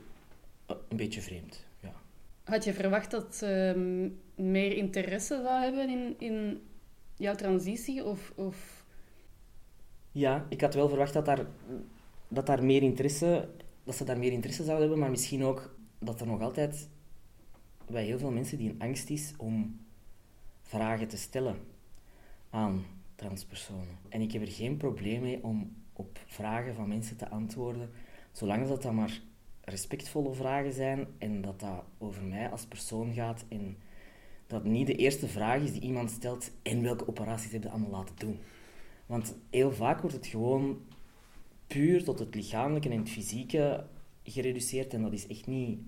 uh, 0.70 0.76
een 0.88 0.98
beetje 0.98 1.22
vreemd. 1.22 1.66
Ja. 1.80 1.92
Had 2.44 2.64
je 2.64 2.74
verwacht 2.74 3.12
dat 3.12 3.36
ze 3.36 3.74
uh, 3.76 4.46
meer 4.46 4.78
interesse 4.78 5.42
zou 5.44 5.62
hebben 5.62 5.90
in, 5.90 6.16
in 6.18 6.62
jouw 7.16 7.36
transitie? 7.36 8.06
Of, 8.06 8.32
of... 8.36 8.86
Ja, 10.12 10.46
ik 10.50 10.62
had 10.62 10.74
wel 10.74 10.90
verwacht 10.90 11.14
dat, 11.14 11.26
daar, 11.26 11.46
dat, 12.28 12.46
daar 12.46 12.64
meer 12.64 12.82
interesse, 12.82 13.48
dat 13.84 13.96
ze 13.96 14.04
daar 14.04 14.20
meer 14.20 14.32
interesse 14.32 14.64
zouden 14.64 14.82
hebben, 14.82 15.00
maar 15.04 15.12
misschien 15.12 15.44
ook 15.44 15.76
dat 16.00 16.22
er 16.22 16.28
nog 16.28 16.42
altijd 16.42 16.88
bij 17.92 18.04
heel 18.04 18.20
veel 18.20 18.32
mensen 18.32 18.58
die 18.58 18.70
een 18.70 18.82
angst 18.82 19.10
is 19.10 19.34
om 19.38 19.80
vragen 20.62 21.08
te 21.08 21.18
stellen 21.18 21.58
aan 22.50 22.86
transpersonen. 23.16 23.98
En 24.10 24.22
ik 24.22 24.32
heb 24.32 24.42
er 24.42 24.52
geen 24.52 24.78
probleem 24.78 25.22
mee 25.22 25.44
om 25.44 25.76
op 25.94 26.20
vragen 26.26 26.76
van 26.76 26.88
mensen 26.88 27.18
te 27.18 27.30
antwoorden, 27.30 27.90
zolang 28.32 28.68
dat 28.68 28.82
dan 28.82 28.96
maar 28.96 29.22
respectvolle 29.62 30.34
vragen 30.34 30.74
zijn 30.74 31.08
en 31.18 31.42
dat 31.42 31.60
dat 31.60 31.84
over 31.98 32.24
mij 32.24 32.50
als 32.50 32.66
persoon 32.66 33.14
gaat 33.14 33.46
en 33.48 33.78
dat 34.48 34.64
niet 34.64 34.88
de 34.88 34.96
eerste 34.96 35.28
vraag 35.28 35.62
is 35.62 35.72
die 35.72 35.82
iemand 35.82 36.12
stelt 36.12 36.52
en 36.64 36.82
welke 36.82 37.08
operaties 37.08 37.52
heb 37.52 37.64
je 37.64 37.70
allemaal 37.70 37.90
laten 37.90 38.16
doen. 38.18 38.40
Want 39.06 39.36
heel 39.50 39.72
vaak 39.72 40.02
wordt 40.02 40.16
het 40.16 40.28
gewoon 40.28 40.82
puur 41.68 42.04
tot 42.04 42.20
het 42.20 42.36
lichamelijke 42.36 42.90
en 42.90 43.00
het 43.00 43.10
fysieke 43.10 43.86
gereduceerd 44.24 44.94
en 44.94 45.02
dat 45.02 45.14
is 45.14 45.28
echt 45.28 45.48
niet... 45.48 45.80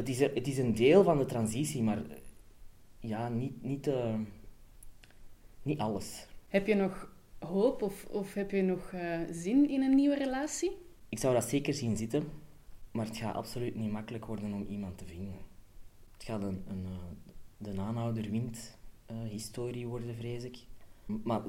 Het 0.00 0.08
is, 0.08 0.20
het 0.20 0.46
is 0.46 0.58
een 0.58 0.74
deel 0.74 1.02
van 1.02 1.18
de 1.18 1.24
transitie, 1.24 1.82
maar 1.82 2.02
ja, 3.00 3.28
niet, 3.28 3.62
niet, 3.62 3.86
uh, 3.86 4.14
niet 5.62 5.78
alles. 5.78 6.26
Heb 6.48 6.66
je 6.66 6.74
nog 6.74 7.12
hoop 7.38 7.82
of, 7.82 8.06
of 8.10 8.34
heb 8.34 8.50
je 8.50 8.62
nog 8.62 8.92
uh, 8.92 9.20
zin 9.30 9.68
in 9.68 9.82
een 9.82 9.94
nieuwe 9.94 10.16
relatie? 10.16 10.76
Ik 11.08 11.18
zou 11.18 11.34
dat 11.34 11.44
zeker 11.44 11.74
zien 11.74 11.96
zitten, 11.96 12.24
maar 12.90 13.06
het 13.06 13.16
gaat 13.16 13.34
absoluut 13.34 13.74
niet 13.74 13.90
makkelijk 13.90 14.24
worden 14.24 14.52
om 14.52 14.66
iemand 14.68 14.98
te 14.98 15.04
vinden. 15.04 15.34
Het 16.12 16.24
gaat 16.24 16.42
een, 16.42 16.64
een 16.68 16.82
uh, 16.82 17.72
de 17.72 17.80
aanhouder 17.80 18.30
wint 18.30 18.78
historie 19.28 19.86
worden, 19.86 20.14
vrees 20.14 20.44
ik. 20.44 20.58
Maar 21.06 21.42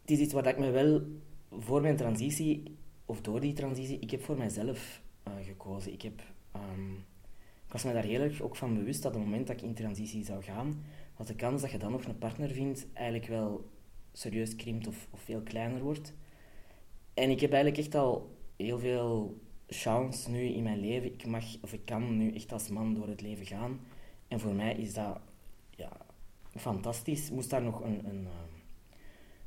het 0.00 0.10
is 0.10 0.18
iets 0.18 0.32
waar 0.32 0.46
ik 0.46 0.58
me 0.58 0.70
wel 0.70 1.02
voor 1.50 1.80
mijn 1.80 1.96
transitie, 1.96 2.76
of 3.04 3.20
door 3.20 3.40
die 3.40 3.52
transitie, 3.52 3.98
ik 3.98 4.10
heb 4.10 4.22
voor 4.22 4.36
mijzelf 4.36 5.02
gekozen. 5.44 5.92
Ik, 5.92 6.02
heb, 6.02 6.22
um, 6.56 7.04
ik 7.70 7.76
was 7.76 7.84
me 7.84 7.92
daar 7.92 8.04
heel 8.04 8.20
erg 8.20 8.40
ook 8.40 8.56
van 8.56 8.74
bewust 8.74 9.02
dat 9.02 9.12
op 9.14 9.20
het 9.20 9.28
moment 9.28 9.46
dat 9.46 9.56
ik 9.56 9.62
in 9.62 9.74
transitie 9.74 10.24
zou 10.24 10.42
gaan, 10.42 10.84
dat 11.16 11.26
de 11.26 11.34
kans 11.34 11.60
dat 11.60 11.70
je 11.70 11.78
dan 11.78 11.92
nog 11.92 12.04
een 12.04 12.18
partner 12.18 12.50
vindt 12.50 12.86
eigenlijk 12.92 13.26
wel 13.26 13.70
serieus 14.12 14.56
krimpt 14.56 14.86
of, 14.86 15.08
veel 15.14 15.40
kleiner 15.40 15.82
wordt. 15.82 16.14
En 17.14 17.30
ik 17.30 17.40
heb 17.40 17.52
eigenlijk 17.52 17.82
echt 17.82 17.94
al 17.94 18.36
heel 18.56 18.78
veel 18.78 19.40
chance 19.66 20.30
nu 20.30 20.42
in 20.42 20.62
mijn 20.62 20.80
leven. 20.80 21.12
Ik 21.12 21.26
mag, 21.26 21.44
of 21.60 21.72
ik 21.72 21.84
kan 21.84 22.16
nu 22.16 22.34
echt 22.34 22.52
als 22.52 22.68
man 22.68 22.94
door 22.94 23.08
het 23.08 23.20
leven 23.20 23.46
gaan. 23.46 23.80
En 24.28 24.40
voor 24.40 24.54
mij 24.54 24.74
is 24.74 24.94
dat 24.94 25.20
ja, 25.70 25.92
fantastisch. 26.56 27.30
Moest 27.30 27.50
daar 27.50 27.62
nog 27.62 27.80
een, 27.80 28.04
een, 28.08 28.26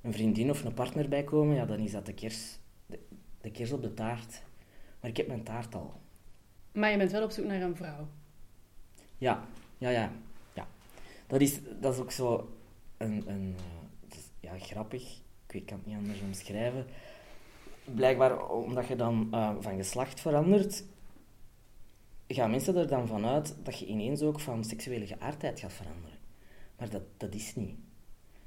een 0.01 0.13
vriendin 0.13 0.49
of 0.49 0.63
een 0.63 0.73
partner 0.73 1.09
bij 1.09 1.23
komen, 1.23 1.55
ja, 1.55 1.65
dan 1.65 1.79
is 1.79 1.91
dat 1.91 2.05
de 2.05 2.13
kers, 2.13 2.59
de, 2.85 2.99
de 3.41 3.73
op 3.73 3.81
de 3.81 3.93
taart. 3.93 4.43
Maar 4.99 5.09
ik 5.09 5.17
heb 5.17 5.27
mijn 5.27 5.43
taart 5.43 5.75
al. 5.75 6.01
Maar 6.73 6.91
je 6.91 6.97
bent 6.97 7.11
wel 7.11 7.23
op 7.23 7.31
zoek 7.31 7.45
naar 7.45 7.61
een 7.61 7.75
vrouw? 7.75 8.07
Ja, 9.17 9.47
ja, 9.77 9.89
ja. 9.89 10.11
ja. 10.53 10.67
Dat, 11.27 11.41
is, 11.41 11.59
dat 11.79 11.93
is 11.93 11.99
ook 11.99 12.11
zo 12.11 12.55
een... 12.97 13.23
een 13.27 13.55
ja, 14.39 14.57
grappig. 14.57 15.21
Ik 15.49 15.65
kan 15.65 15.77
het 15.77 15.85
niet 15.85 15.95
anders 15.95 16.21
omschrijven. 16.21 16.85
Blijkbaar, 17.83 18.49
omdat 18.49 18.87
je 18.87 18.95
dan 18.95 19.27
uh, 19.31 19.55
van 19.59 19.75
geslacht 19.75 20.19
verandert, 20.19 20.83
gaan 22.27 22.51
mensen 22.51 22.75
er 22.75 22.87
dan 22.87 23.07
vanuit 23.07 23.55
dat 23.63 23.79
je 23.79 23.85
ineens 23.85 24.21
ook 24.21 24.39
van 24.39 24.63
seksuele 24.63 25.07
geaardheid 25.07 25.59
gaat 25.59 25.73
veranderen. 25.73 26.17
Maar 26.77 26.89
dat, 26.89 27.01
dat 27.17 27.33
is 27.33 27.55
niet. 27.55 27.75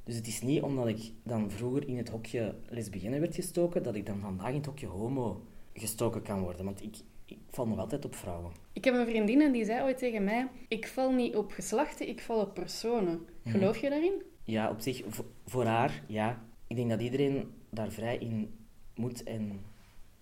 Dus 0.05 0.15
het 0.15 0.27
is 0.27 0.41
niet 0.41 0.62
omdat 0.62 0.87
ik 0.87 1.12
dan 1.23 1.51
vroeger 1.51 1.89
in 1.89 1.97
het 1.97 2.09
hokje 2.09 2.55
lesbienne 2.69 3.19
werd 3.19 3.35
gestoken, 3.35 3.83
dat 3.83 3.95
ik 3.95 4.07
dan 4.07 4.21
vandaag 4.21 4.49
in 4.49 4.55
het 4.55 4.67
hokje 4.67 4.87
homo 4.87 5.47
gestoken 5.75 6.23
kan 6.23 6.41
worden. 6.41 6.65
Want 6.65 6.83
ik, 6.83 6.97
ik 7.27 7.39
val 7.49 7.67
nog 7.67 7.79
altijd 7.79 8.05
op 8.05 8.15
vrouwen. 8.15 8.53
Ik 8.73 8.85
heb 8.85 8.95
een 8.95 9.07
vriendin 9.07 9.41
en 9.41 9.53
die 9.53 9.65
zei 9.65 9.83
ooit 9.83 9.99
tegen 9.99 10.25
mij: 10.25 10.49
Ik 10.69 10.87
val 10.87 11.12
niet 11.12 11.37
op 11.37 11.53
geslachten, 11.53 12.09
ik 12.09 12.21
val 12.21 12.41
op 12.41 12.55
personen. 12.55 13.27
Geloof 13.45 13.79
je 13.79 13.89
daarin? 13.91 14.23
Ja, 14.45 14.71
op 14.71 14.81
zich, 14.81 15.03
voor 15.47 15.65
haar, 15.65 16.03
ja. 16.07 16.45
Ik 16.67 16.77
denk 16.77 16.91
dat 16.91 17.01
iedereen 17.01 17.55
daar 17.71 17.91
vrij 17.91 18.19
in 18.19 18.55
moet 18.95 19.23
en 19.23 19.61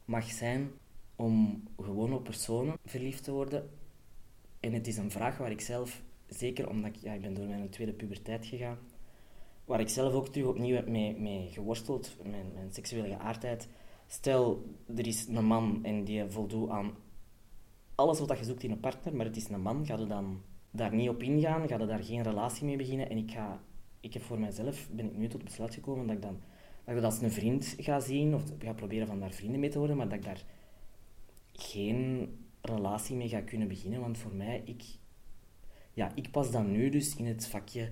mag 0.05 0.31
zijn 0.31 0.71
om 1.17 1.63
gewoon 1.77 2.13
op 2.13 2.25
personen 2.25 2.79
verliefd 2.85 3.25
te 3.25 3.33
worden. 3.33 3.71
En 4.61 4.73
het 4.73 4.87
is 4.87 4.97
een 4.97 5.11
vraag 5.11 5.39
waar 5.39 5.51
ik 5.51 5.61
zelf, 5.61 6.03
zeker 6.27 6.69
omdat 6.69 6.91
ik, 6.95 6.97
ja, 6.97 7.13
ik 7.13 7.21
ben 7.21 7.35
door 7.35 7.47
mijn 7.47 7.71
tweede 7.71 7.93
puberteit 7.93 8.47
gegaan, 8.47 8.79
waar 9.65 9.81
ik 9.81 9.89
zelf 9.89 10.13
ook 10.13 10.29
terug 10.29 10.49
opnieuw 10.49 10.75
heb 10.75 10.89
mee, 10.89 11.17
mee 11.17 11.49
geworsteld, 11.53 12.17
mijn, 12.23 12.47
mijn 12.55 12.73
seksuele 12.73 13.09
geaardheid. 13.09 13.69
Stel, 14.07 14.65
er 14.97 15.07
is 15.07 15.27
een 15.27 15.45
man 15.45 15.79
en 15.83 16.05
die 16.05 16.25
voldoet 16.29 16.69
aan 16.69 16.93
alles 17.95 18.21
wat 18.21 18.39
je 18.39 18.45
zoekt 18.45 18.63
in 18.63 18.71
een 18.71 18.81
partner, 18.81 19.17
maar 19.17 19.27
het 19.27 19.37
is 19.37 19.49
een 19.49 19.61
man, 19.61 19.87
ga 19.87 19.97
je 19.97 20.07
dan 20.07 20.43
daar 20.71 20.95
niet 20.95 21.09
op 21.09 21.23
ingaan, 21.23 21.69
ga 21.69 21.79
je 21.79 21.87
daar 21.87 22.05
geen 22.05 22.23
relatie 22.23 22.65
mee 22.65 22.77
beginnen. 22.77 23.11
En 23.11 23.17
ik, 23.17 23.31
ga, 23.31 23.61
ik 24.01 24.13
heb 24.13 24.23
voor 24.23 24.39
mijzelf, 24.39 24.89
ben 24.91 25.05
ik 25.05 25.17
nu 25.17 25.29
tot 25.29 25.45
besluit 25.45 25.75
gekomen 25.75 26.07
dat 26.07 26.17
ik 26.17 26.23
dan 26.23 26.41
dat 26.85 26.95
ik 26.95 27.03
dat 27.03 27.13
als 27.13 27.23
een 27.23 27.33
vriend 27.33 27.75
ga 27.79 28.01
zien, 28.01 28.35
of 28.35 28.43
ga 28.59 28.73
proberen 28.73 29.07
van 29.07 29.21
daar 29.21 29.33
vrienden 29.33 29.61
mee 29.61 29.71
te 29.71 29.79
worden, 29.79 29.97
maar 29.97 30.09
dat 30.09 30.19
ik 30.19 30.25
daar 30.25 30.45
geen 31.53 32.29
relatie 32.61 33.17
mee 33.17 33.29
ga 33.29 33.41
kunnen 33.41 33.69
beginnen. 33.69 34.01
Want 34.01 34.19
voor 34.19 34.35
mij, 34.35 34.63
ik, 34.65 34.83
ja, 35.93 36.13
ik 36.15 36.31
pas 36.31 36.51
dan 36.51 36.71
nu 36.73 36.89
dus 36.89 37.17
in 37.17 37.27
het 37.27 37.47
vakje 37.47 37.91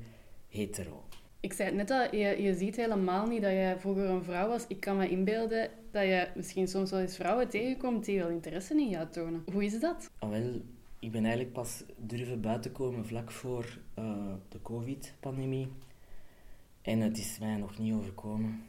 hetero. 0.48 1.05
Ik 1.42 1.52
zei 1.52 1.68
het 1.68 1.76
net 1.76 1.90
al, 1.90 2.16
je, 2.16 2.42
je 2.42 2.55
ziet 2.55 2.76
helemaal 2.76 3.26
niet 3.26 3.42
dat 3.42 3.50
je 3.50 3.74
vroeger 3.78 4.05
een 4.05 4.24
vrouw 4.24 4.48
was. 4.48 4.64
Ik 4.68 4.81
kan 4.81 4.96
me 4.96 5.09
inbeelden 5.09 5.70
dat 5.90 6.02
je 6.02 6.28
misschien 6.35 6.68
soms 6.68 6.90
wel 6.90 7.00
eens 7.00 7.16
vrouwen 7.16 7.48
tegenkomt 7.48 8.05
die 8.05 8.18
wel 8.18 8.28
interesse 8.28 8.74
in 8.74 8.88
jou 8.88 9.09
tonen. 9.09 9.44
Hoe 9.52 9.64
is 9.64 9.81
dat? 9.81 10.11
Oh, 10.20 10.31
wel, 10.31 10.61
ik 10.98 11.11
ben 11.12 11.22
eigenlijk 11.24 11.52
pas 11.52 11.85
durven 11.96 12.40
buiten 12.40 12.72
komen 12.72 13.07
vlak 13.07 13.31
voor 13.31 13.78
uh, 13.98 14.35
de 14.48 14.62
covid-pandemie. 14.62 15.68
En 16.83 17.00
het 17.00 17.18
is 17.18 17.38
mij 17.38 17.57
nog 17.57 17.78
niet 17.78 17.94
overkomen 17.94 18.62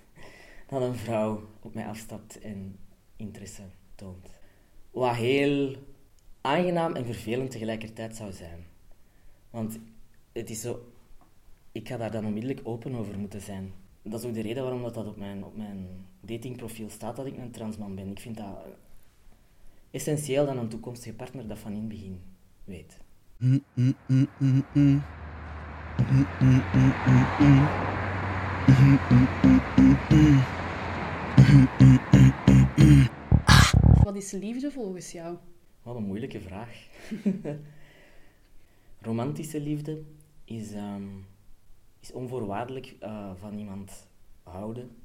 dat 0.68 0.82
een 0.82 0.94
vrouw 0.94 1.48
op 1.62 1.74
mij 1.74 1.86
afstapt 1.86 2.40
en 2.40 2.78
interesse 3.16 3.62
toont. 3.94 4.30
Wat 4.90 5.14
heel 5.14 5.76
aangenaam 6.40 6.94
en 6.94 7.04
vervelend 7.04 7.50
tegelijkertijd 7.50 8.16
zou 8.16 8.32
zijn. 8.32 8.66
Want 9.50 9.78
het 10.32 10.50
is 10.50 10.60
zo 10.60 10.80
ik 11.76 11.88
ga 11.88 11.96
daar 11.96 12.10
dan 12.10 12.26
onmiddellijk 12.26 12.60
open 12.62 12.94
over 12.94 13.18
moeten 13.18 13.40
zijn. 13.40 13.72
Dat 14.02 14.20
is 14.20 14.26
ook 14.26 14.34
de 14.34 14.42
reden 14.42 14.62
waarom 14.62 14.82
dat, 14.82 14.94
dat 14.94 15.06
op, 15.06 15.16
mijn, 15.16 15.44
op 15.44 15.56
mijn 15.56 15.86
datingprofiel 16.20 16.88
staat 16.88 17.16
dat 17.16 17.26
ik 17.26 17.36
een 17.36 17.50
transman 17.50 17.94
ben. 17.94 18.10
Ik 18.10 18.20
vind 18.20 18.36
dat 18.36 18.66
essentieel 19.90 20.46
dat 20.46 20.56
een 20.56 20.68
toekomstige 20.68 21.14
partner 21.14 21.48
dat 21.48 21.58
van 21.58 21.72
in 21.72 21.78
het 21.78 21.88
begin 21.88 22.20
weet. 22.64 23.00
Wat 34.02 34.16
is 34.16 34.30
liefde 34.30 34.70
volgens 34.70 35.12
jou? 35.12 35.36
Wat 35.82 35.96
een 35.96 36.06
moeilijke 36.06 36.40
vraag. 36.40 36.86
Romantische 39.00 39.60
liefde 39.60 40.02
is 40.44 40.72
um, 40.72 41.26
is 42.06 42.12
onvoorwaardelijk 42.12 42.96
uh, 43.02 43.34
van 43.34 43.58
iemand 43.58 44.08
houden, 44.42 44.96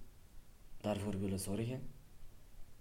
daarvoor 0.77 1.19
willen 1.19 1.39
zorgen. 1.39 1.81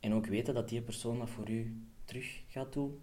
En 0.00 0.12
ook 0.12 0.26
weten 0.26 0.54
dat 0.54 0.68
die 0.68 0.83
persoon 0.83 1.18
dat 1.18 1.30
voor 1.30 1.50
u 1.50 1.87
terug 2.04 2.42
gaat 2.48 2.72
doen. 2.72 3.00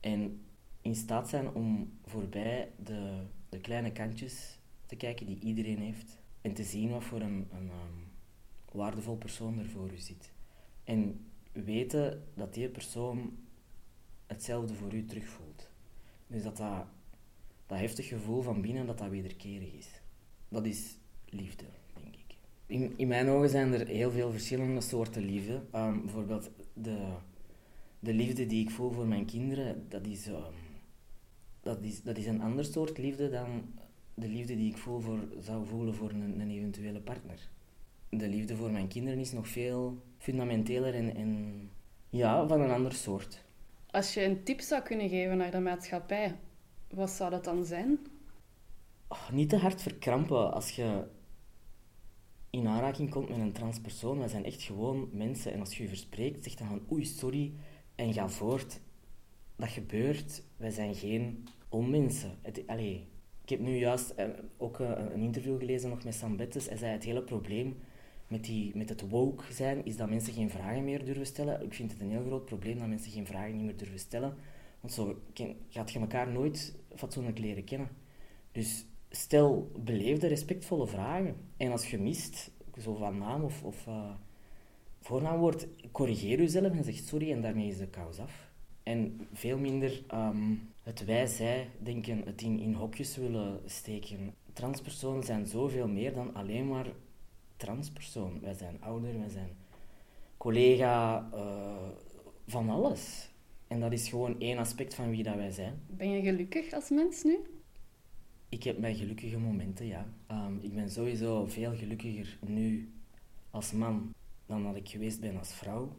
En 0.00 0.44
in 0.80 0.94
staat 0.94 1.28
zijn 1.28 1.54
om 1.54 1.98
voorbij 2.04 2.72
de, 2.84 3.22
de 3.48 3.60
kleine 3.60 3.92
kantjes 3.92 4.58
te 4.86 4.96
kijken 4.96 5.26
die 5.26 5.40
iedereen 5.40 5.78
heeft. 5.78 6.18
En 6.40 6.52
te 6.52 6.64
zien 6.64 6.90
wat 6.90 7.04
voor 7.04 7.20
een, 7.20 7.48
een, 7.52 7.70
um, 7.70 8.10
waardevol 8.72 9.16
persoon 9.16 9.58
er 9.58 9.68
voor 9.68 9.92
u 9.92 9.98
zit. 9.98 10.32
En 10.84 11.26
weten 11.52 12.24
dat 12.34 12.54
die 12.54 12.68
persoon 12.68 13.38
hetzelfde 14.26 14.74
voor 14.74 14.94
u 14.94 15.04
terugvoelt. 15.04 15.70
Dus 16.26 16.42
dat 16.42 16.56
dat, 16.56 16.86
dat 17.66 17.78
heftig 17.78 18.08
gevoel 18.08 18.42
van 18.42 18.60
binnen, 18.60 18.86
dat 18.86 18.98
dat 18.98 19.08
wederkerig 19.08 19.72
is. 19.72 20.01
Dat 20.52 20.66
is 20.66 20.96
liefde, 21.28 21.64
denk 22.02 22.14
ik. 22.14 22.36
In, 22.96 23.08
mijn 23.08 23.28
ogen 23.28 23.48
zijn 23.48 23.72
er 23.72 23.86
heel 23.86 24.10
veel 24.10 24.30
verschillende 24.30 24.80
soorten 24.80 25.24
liefde. 25.24 25.62
Ehm, 25.70 26.00
bijvoorbeeld 26.00 26.50
de, 26.72 27.12
de 27.98 28.14
liefde 28.14 28.46
die 28.46 28.64
ik 28.64 28.70
voel 28.70 28.90
voor 28.90 29.06
mijn 29.06 29.24
kinderen, 29.24 29.86
dat 29.88 30.06
is, 30.06 30.26
ehm, 30.26 30.52
dat, 31.60 31.78
is, 31.82 32.02
dat 32.02 32.16
is 32.16 32.26
een 32.26 32.40
ander 32.40 32.64
soort 32.64 32.98
liefde 32.98 33.30
dan 33.30 33.48
de 34.14 34.28
liefde 34.28 34.56
die 34.56 34.70
ik 34.70 34.76
voel 34.76 35.00
voor, 35.00 35.18
zou 35.40 35.66
voelen 35.66 35.94
voor 35.94 36.10
een, 36.10 36.40
een 36.40 36.50
eventuele 36.50 37.00
partner. 37.00 37.50
De 38.08 38.28
liefde 38.28 38.56
voor 38.56 38.70
mijn 38.70 38.88
kinderen 38.88 39.18
is 39.18 39.32
nog 39.32 39.48
veel 39.48 40.02
fundamenteler 40.18 40.94
en, 40.94 41.16
en 41.16 41.70
ja, 42.10 42.46
van 42.46 42.60
een 42.60 42.70
ander 42.70 42.92
soort. 42.92 43.44
Als 43.90 44.14
je 44.14 44.24
een 44.24 44.42
tip 44.42 44.60
zou 44.60 44.82
kunnen 44.82 45.08
geven 45.08 45.36
naar 45.36 45.50
de 45.50 45.60
maatschappij, 45.60 46.36
wat 46.90 47.10
zou 47.10 47.30
dat 47.30 47.44
dan 47.44 47.64
zijn? 47.64 47.98
Oh, 49.12 49.30
niet 49.30 49.48
te 49.48 49.56
hard 49.56 49.82
verkrampen 49.82 50.52
als 50.52 50.70
je 50.70 51.04
in 52.50 52.66
aanraking 52.66 53.10
komt 53.10 53.28
met 53.28 53.38
een 53.38 53.52
transpersoon. 53.52 54.18
Wij 54.18 54.28
zijn 54.28 54.44
echt 54.44 54.62
gewoon 54.62 55.08
mensen. 55.12 55.52
En 55.52 55.60
als 55.60 55.76
je 55.76 55.82
je 55.82 55.88
verspreekt, 55.88 56.44
zeg 56.44 56.54
dan 56.54 56.66
van 56.66 56.82
oei, 56.92 57.04
sorry, 57.04 57.52
en 57.94 58.12
ga 58.12 58.28
voort. 58.28 58.80
Dat 59.56 59.68
gebeurt. 59.68 60.42
Wij 60.56 60.70
zijn 60.70 60.94
geen 60.94 61.48
onmensen. 61.68 62.38
Het, 62.42 62.62
allee, 62.66 63.06
ik 63.42 63.48
heb 63.48 63.60
nu 63.60 63.76
juist 63.76 64.10
eh, 64.10 64.28
ook 64.56 64.80
eh, 64.80 64.90
een 65.12 65.20
interview 65.20 65.58
gelezen 65.58 65.90
nog 65.90 66.04
met 66.04 66.14
Sam 66.14 66.36
Bettes. 66.36 66.68
Hij 66.68 66.76
zei 66.76 66.92
het 66.92 67.04
hele 67.04 67.22
probleem 67.22 67.78
met, 68.28 68.44
die, 68.44 68.76
met 68.76 68.88
het 68.88 69.08
woke 69.08 69.52
zijn, 69.52 69.84
is 69.84 69.96
dat 69.96 70.08
mensen 70.08 70.32
geen 70.32 70.50
vragen 70.50 70.84
meer 70.84 71.04
durven 71.04 71.26
stellen. 71.26 71.62
Ik 71.62 71.74
vind 71.74 71.92
het 71.92 72.00
een 72.00 72.10
heel 72.10 72.24
groot 72.24 72.44
probleem 72.44 72.78
dat 72.78 72.88
mensen 72.88 73.12
geen 73.12 73.26
vragen 73.26 73.64
meer 73.64 73.76
durven 73.76 73.98
stellen. 73.98 74.36
Want 74.80 74.92
zo 74.92 75.22
gaat 75.68 75.92
je 75.92 75.98
elkaar 75.98 76.28
nooit 76.28 76.74
fatsoenlijk 76.94 77.38
leren 77.38 77.64
kennen. 77.64 77.88
Dus 78.52 78.84
stel 79.12 79.70
beleefde, 79.84 80.26
respectvolle 80.26 80.86
vragen. 80.86 81.36
En 81.56 81.70
als 81.70 81.90
je 81.90 81.98
mist, 81.98 82.50
zo 82.80 82.94
van 82.94 83.18
naam 83.18 83.44
of, 83.44 83.62
of 83.62 83.86
uh, 83.86 84.10
voornaamwoord, 85.00 85.66
corrigeer 85.92 86.38
jezelf 86.38 86.72
en 86.72 86.84
zeg 86.84 86.94
sorry 86.94 87.32
en 87.32 87.40
daarmee 87.40 87.68
is 87.68 87.78
de 87.78 87.86
kous 87.86 88.18
af. 88.18 88.50
En 88.82 89.28
veel 89.32 89.58
minder 89.58 90.02
um, 90.14 90.70
het 90.82 91.04
wij-zij 91.04 91.68
denken, 91.78 92.22
het 92.24 92.42
in, 92.42 92.74
hokjes 92.74 93.16
willen 93.16 93.60
steken. 93.66 94.34
Transpersonen 94.52 95.22
zijn 95.22 95.46
zoveel 95.46 95.88
meer 95.88 96.14
dan 96.14 96.34
alleen 96.34 96.68
maar 96.68 96.86
transpersoon. 97.56 98.40
Wij 98.40 98.54
zijn 98.54 98.76
ouder, 98.80 99.18
wij 99.18 99.28
zijn 99.28 99.50
collega, 100.36 101.28
uh, 101.34 101.88
van 102.46 102.70
alles. 102.70 103.30
En 103.68 103.80
dat 103.80 103.92
is 103.92 104.08
gewoon 104.08 104.40
één 104.40 104.58
aspect 104.58 104.94
van 104.94 105.10
wie 105.10 105.22
dat 105.22 105.34
wij 105.34 105.50
zijn. 105.50 105.80
Ben 105.86 106.10
je 106.10 106.22
gelukkig 106.22 106.72
als 106.72 106.90
mens 106.90 107.22
nu? 107.22 107.38
Ik 108.52 108.62
heb 108.62 108.78
mijn 108.78 108.94
gelukkige 108.94 109.38
momenten, 109.38 109.86
ja. 109.86 110.06
Um, 110.30 110.58
ik 110.62 110.74
ben 110.74 110.90
sowieso 110.90 111.46
veel 111.46 111.76
gelukkiger 111.76 112.38
nu 112.46 112.92
als 113.50 113.72
man 113.72 114.14
dan 114.46 114.62
dat 114.62 114.76
ik 114.76 114.88
geweest 114.88 115.20
ben 115.20 115.38
als 115.38 115.54
vrouw. 115.54 115.96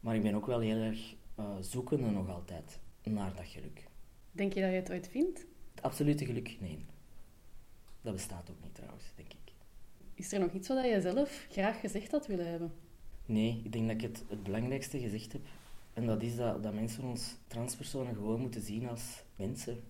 Maar 0.00 0.14
ik 0.14 0.22
ben 0.22 0.34
ook 0.34 0.46
wel 0.46 0.60
heel 0.60 0.76
erg 0.76 1.14
uh, 1.38 1.56
zoekende 1.60 2.10
nog 2.10 2.28
altijd 2.28 2.78
naar 3.02 3.34
dat 3.34 3.46
geluk. 3.46 3.86
Denk 4.32 4.52
je 4.52 4.60
dat 4.60 4.70
je 4.70 4.76
het 4.76 4.90
ooit 4.90 5.08
vindt? 5.08 5.46
Het 5.74 5.82
absolute 5.82 6.24
geluk, 6.26 6.56
nee. 6.60 6.84
Dat 8.02 8.12
bestaat 8.12 8.50
ook 8.50 8.62
niet 8.62 8.74
trouwens, 8.74 9.04
denk 9.14 9.32
ik. 9.32 9.52
Is 10.14 10.32
er 10.32 10.40
nog 10.40 10.52
iets 10.52 10.68
wat 10.68 10.84
je 10.84 11.00
zelf 11.00 11.46
graag 11.50 11.80
gezegd 11.80 12.10
had 12.10 12.26
willen 12.26 12.50
hebben? 12.50 12.72
Nee, 13.26 13.60
ik 13.64 13.72
denk 13.72 13.86
dat 13.86 13.96
ik 13.96 14.02
het, 14.02 14.24
het 14.28 14.42
belangrijkste 14.42 14.98
gezegd 14.98 15.32
heb. 15.32 15.42
En 15.92 16.06
dat 16.06 16.22
is 16.22 16.36
dat, 16.36 16.62
dat 16.62 16.74
mensen 16.74 17.04
ons 17.04 17.36
transpersonen 17.46 18.14
gewoon 18.14 18.40
moeten 18.40 18.62
zien 18.62 18.88
als 18.88 19.22
mensen. 19.36 19.80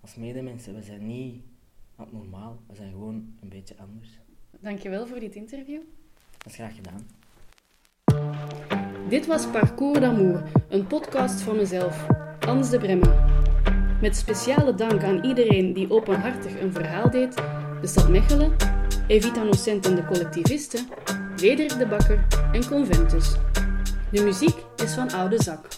Als 0.00 0.14
medemensen. 0.14 0.74
We 0.74 0.82
zijn 0.82 1.06
niet 1.06 1.42
abnormaal. 1.96 2.58
We 2.66 2.74
zijn 2.74 2.90
gewoon 2.90 3.34
een 3.40 3.48
beetje 3.48 3.74
anders. 3.78 4.08
Dankjewel 4.60 5.06
voor 5.06 5.20
dit 5.20 5.34
interview. 5.34 5.80
Dat 6.38 6.46
is 6.46 6.54
graag 6.54 6.74
gedaan. 6.74 7.06
Dit 9.08 9.26
was 9.26 9.46
Parcours 9.46 10.00
d'Amour, 10.00 10.42
een 10.68 10.86
podcast 10.86 11.40
van 11.40 11.56
mezelf, 11.56 12.06
Ans 12.40 12.70
de 12.70 12.78
Bremme. 12.78 13.36
Met 14.00 14.16
speciale 14.16 14.74
dank 14.74 15.02
aan 15.02 15.24
iedereen 15.24 15.72
die 15.72 15.90
openhartig 15.90 16.60
een 16.60 16.72
verhaal 16.72 17.10
deed, 17.10 17.34
de 17.80 17.86
stad 17.86 18.08
Mechelen, 18.08 18.56
Evita 19.06 19.42
Nocent 19.42 19.86
en 19.86 19.94
de 19.94 20.04
collectivisten, 20.04 20.86
Wederik 21.36 21.78
de 21.78 21.86
Bakker 21.86 22.26
en 22.52 22.66
Conventus. 22.66 23.36
De 24.10 24.22
muziek 24.22 24.56
is 24.76 24.94
van 24.94 25.10
Oude 25.12 25.42
Zak. 25.42 25.77